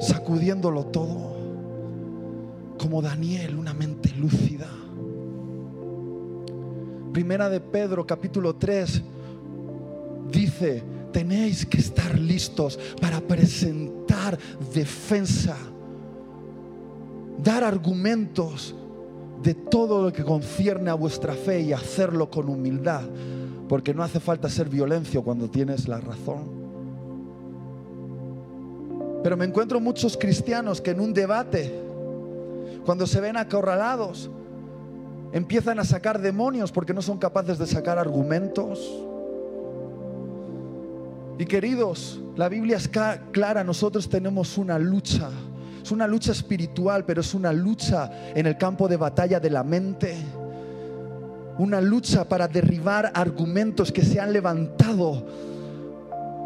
[0.00, 1.36] sacudiéndolo todo,
[2.76, 4.66] como Daniel, una mente lúcida.
[7.12, 9.00] Primera de Pedro capítulo 3
[10.32, 10.82] dice,
[11.12, 14.36] tenéis que estar listos para presentar
[14.74, 15.56] defensa,
[17.44, 18.74] dar argumentos
[19.46, 23.02] de todo lo que concierne a vuestra fe y hacerlo con humildad,
[23.68, 26.66] porque no hace falta ser violencio cuando tienes la razón.
[29.22, 31.80] Pero me encuentro muchos cristianos que en un debate,
[32.84, 34.28] cuando se ven acorralados,
[35.32, 39.00] empiezan a sacar demonios porque no son capaces de sacar argumentos.
[41.38, 42.90] Y queridos, la Biblia es
[43.30, 45.30] clara, nosotros tenemos una lucha.
[45.86, 49.62] Es una lucha espiritual, pero es una lucha en el campo de batalla de la
[49.62, 50.16] mente.
[51.58, 55.24] Una lucha para derribar argumentos que se han levantado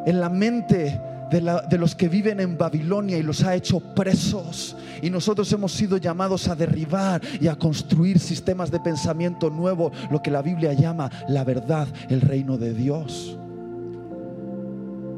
[0.04, 4.76] en la mente de, los que viven en Babilonia y los ha hecho presos.
[5.00, 10.20] Y nosotros hemos sido llamados a derribar y a construir sistemas de pensamiento nuevo, lo
[10.20, 13.38] que la Biblia llama la verdad, el reino de Dios.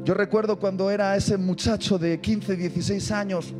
[0.04, 3.52] Yo recuerdo cuando era ese muchacho de 15, 16 años,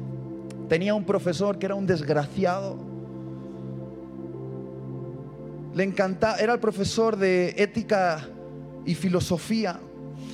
[0.73, 2.79] tenía un profesor que era un desgraciado.
[5.75, 8.27] Le encantaba, era el profesor de ética
[8.87, 9.79] y filosofía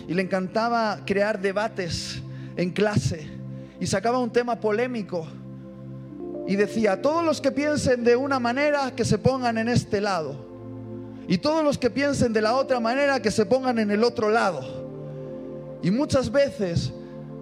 [0.06, 2.22] y le encantaba crear debates
[2.56, 3.26] en clase
[3.80, 5.26] y sacaba un tema polémico
[6.46, 10.36] y decía, todos los que piensen de una manera que se pongan en este lado
[11.26, 14.30] y todos los que piensen de la otra manera que se pongan en el otro
[14.30, 14.86] lado.
[15.82, 16.92] Y muchas veces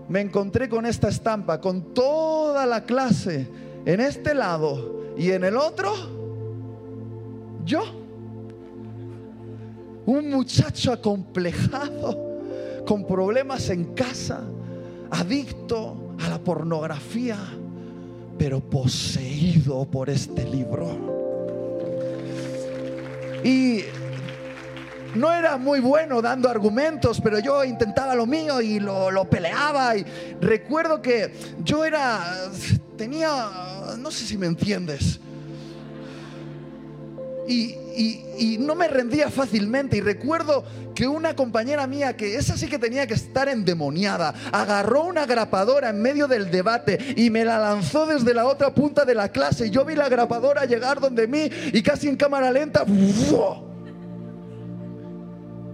[0.09, 3.49] me encontré con esta estampa, con toda la clase
[3.85, 5.93] en este lado y en el otro,
[7.65, 7.83] yo.
[10.07, 12.39] Un muchacho acomplejado,
[12.87, 14.45] con problemas en casa,
[15.11, 17.39] adicto a la pornografía,
[18.39, 21.17] pero poseído por este libro.
[23.43, 23.83] Y
[25.17, 29.97] no era muy bueno dando argumentos, pero yo intentaba lo mío y lo, peleaba.
[29.97, 30.05] Y
[30.41, 31.33] recuerdo que
[31.65, 32.51] yo era,
[32.97, 33.49] tenía,
[33.99, 35.21] no sé si me entiendes.
[37.49, 37.77] Y,
[38.39, 39.97] y, no me rendía fácilmente.
[39.97, 40.65] Y recuerdo
[40.95, 45.91] que una compañera mía, que esa sí que tenía que estar endemoniada, agarró una grapadora
[45.91, 49.71] en medio del debate y me la lanzó desde la otra punta de la clase.
[49.71, 52.85] Yo vi la grapadora llegar donde mí y casi en cámara lenta.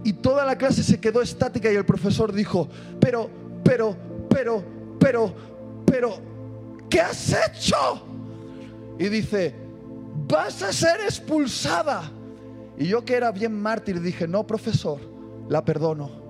[0.03, 2.67] Y toda la clase se quedó estática y el profesor dijo,
[2.99, 3.29] pero,
[3.63, 3.95] pero,
[4.29, 4.63] pero,
[4.99, 5.33] pero,
[5.85, 6.19] pero,
[6.89, 8.05] ¿qué has hecho?
[8.99, 9.55] Y dice,
[10.27, 12.11] vas a ser expulsada.
[12.77, 14.99] Y yo que era bien mártir dije, no, profesor,
[15.47, 16.23] la perdono.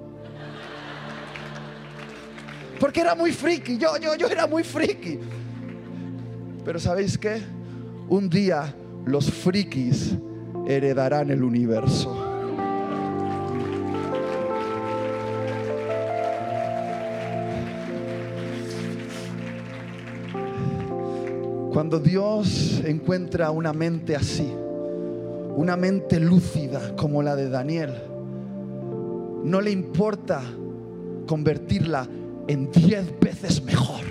[2.80, 5.20] Porque era muy friki, yo, yo, yo era muy friki.
[6.66, 7.42] Pero ¿sabéis qué?
[8.10, 10.16] Un día los frikis
[10.68, 12.23] heredarán el universo.
[21.74, 24.48] Cuando Dios encuentra una mente así,
[25.56, 27.96] una mente lúcida como la de Daniel,
[29.44, 30.40] no le importa
[31.26, 32.08] convertirla
[32.48, 34.04] en diez veces mejor.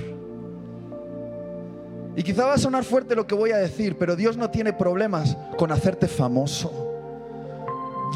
[2.17, 4.73] Y quizá va a sonar fuerte lo que voy a decir, pero Dios no tiene
[4.73, 6.73] problemas con hacerte famoso.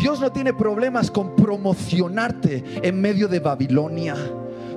[0.01, 4.17] Dios no tiene problemas con promocionarte en medio de Babilonia.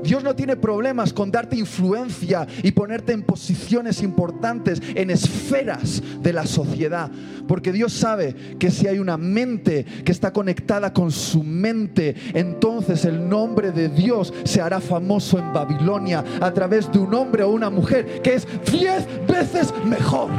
[0.04, 6.34] Dios no tiene problemas con darte influencia y ponerte en posiciones importantes, en esferas de
[6.34, 7.12] la sociedad.
[7.48, 13.06] Porque Dios sabe que si hay una mente que está conectada con su mente, entonces
[13.06, 17.50] el nombre de Dios se hará famoso en Babilonia a través de un hombre o
[17.50, 20.30] una mujer que es diez veces mejor.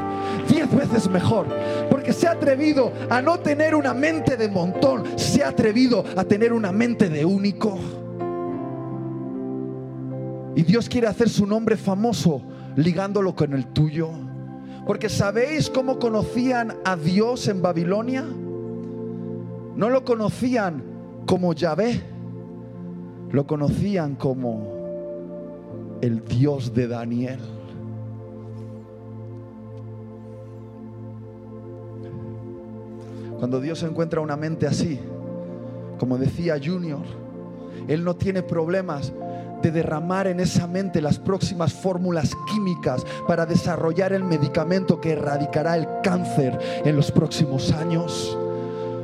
[0.49, 1.47] Diez veces mejor.
[1.91, 6.25] Porque se ha atrevido a no tener una mente de montón, se ha atrevido a
[6.25, 7.79] tener una mente de único.
[10.61, 12.43] Y Dios quiere hacer su nombre famoso
[12.77, 14.11] ligándolo con el tuyo.
[14.87, 18.27] Porque ¿sabéis cómo conocían a Dios en Babilonia?
[19.75, 20.83] No lo conocían
[21.25, 22.03] como Yahvé,
[23.31, 27.41] lo conocían como el Dios de Daniel.
[33.39, 35.01] Cuando Dios encuentra una mente así,
[35.99, 37.07] como decía Junior,
[37.89, 39.11] Él no tiene problemas
[39.63, 45.77] de derramar en esa mente las próximas fórmulas químicas para desarrollar el medicamento que erradicará
[45.77, 48.37] el cáncer en los próximos años.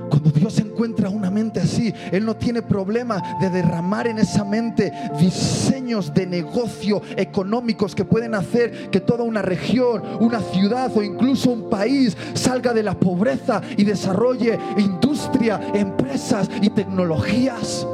[0.08, 4.92] Cuando Dios encuentra una mente así, Él no tiene problema de derramar en esa mente
[5.18, 11.50] diseños de negocio económicos que pueden hacer que toda una región, una ciudad o incluso
[11.50, 17.86] un país salga de la pobreza y desarrolle industria, empresas y tecnologías.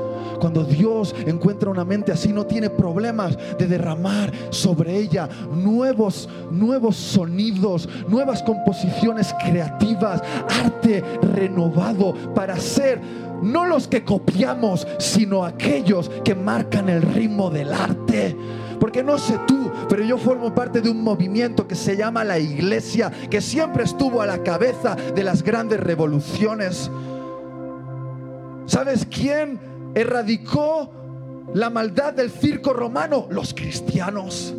[0.43, 6.97] Cuando Dios encuentra una mente así, no tiene problemas de derramar sobre ella nuevos, nuevos
[6.97, 10.21] sonidos, nuevas composiciones creativas,
[10.65, 13.01] arte renovado para ser
[13.41, 18.37] no los que copiamos, sino aquellos que marcan el ritmo del arte.
[18.81, 22.41] Porque no sé tú, pero yo formo parte de un movimiento que se llama la
[22.41, 26.91] iglesia, que siempre estuvo a la cabeza de las grandes revoluciones.
[28.67, 30.91] ¿Sabes quién erradicó
[31.55, 33.27] la maldad del circo romano?
[33.31, 34.55] Los cristianos.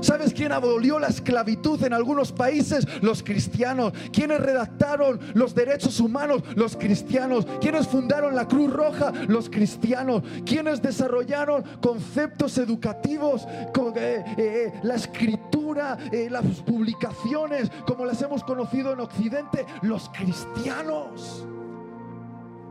[0.00, 2.86] ¿Sabes quién abolió la esclavitud en algunos países?
[3.02, 3.92] Los cristianos.
[4.12, 6.42] ¿Quiénes redactaron los derechos humanos?
[6.54, 7.46] Los cristianos.
[7.60, 9.12] ¿Quiénes fundaron la Cruz Roja?
[9.26, 10.22] Los cristianos.
[10.44, 18.44] ¿Quiénes desarrollaron conceptos educativos con eh, eh, la escritura, eh, las publicaciones como las hemos
[18.44, 19.64] conocido en Occidente?
[19.82, 21.46] Los cristianos.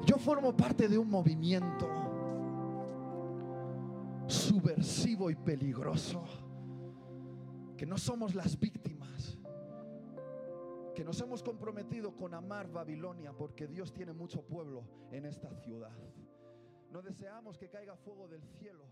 [0.05, 1.94] Yo formo parte de un movimiento
[4.27, 6.23] subversivo y peligroso.
[7.77, 9.37] Que no somos las víctimas.
[10.95, 15.97] Que nos hemos comprometido con amar Babilonia porque Dios tiene mucho pueblo en esta ciudad.
[16.89, 18.84] No deseamos que caiga fuego del cielo.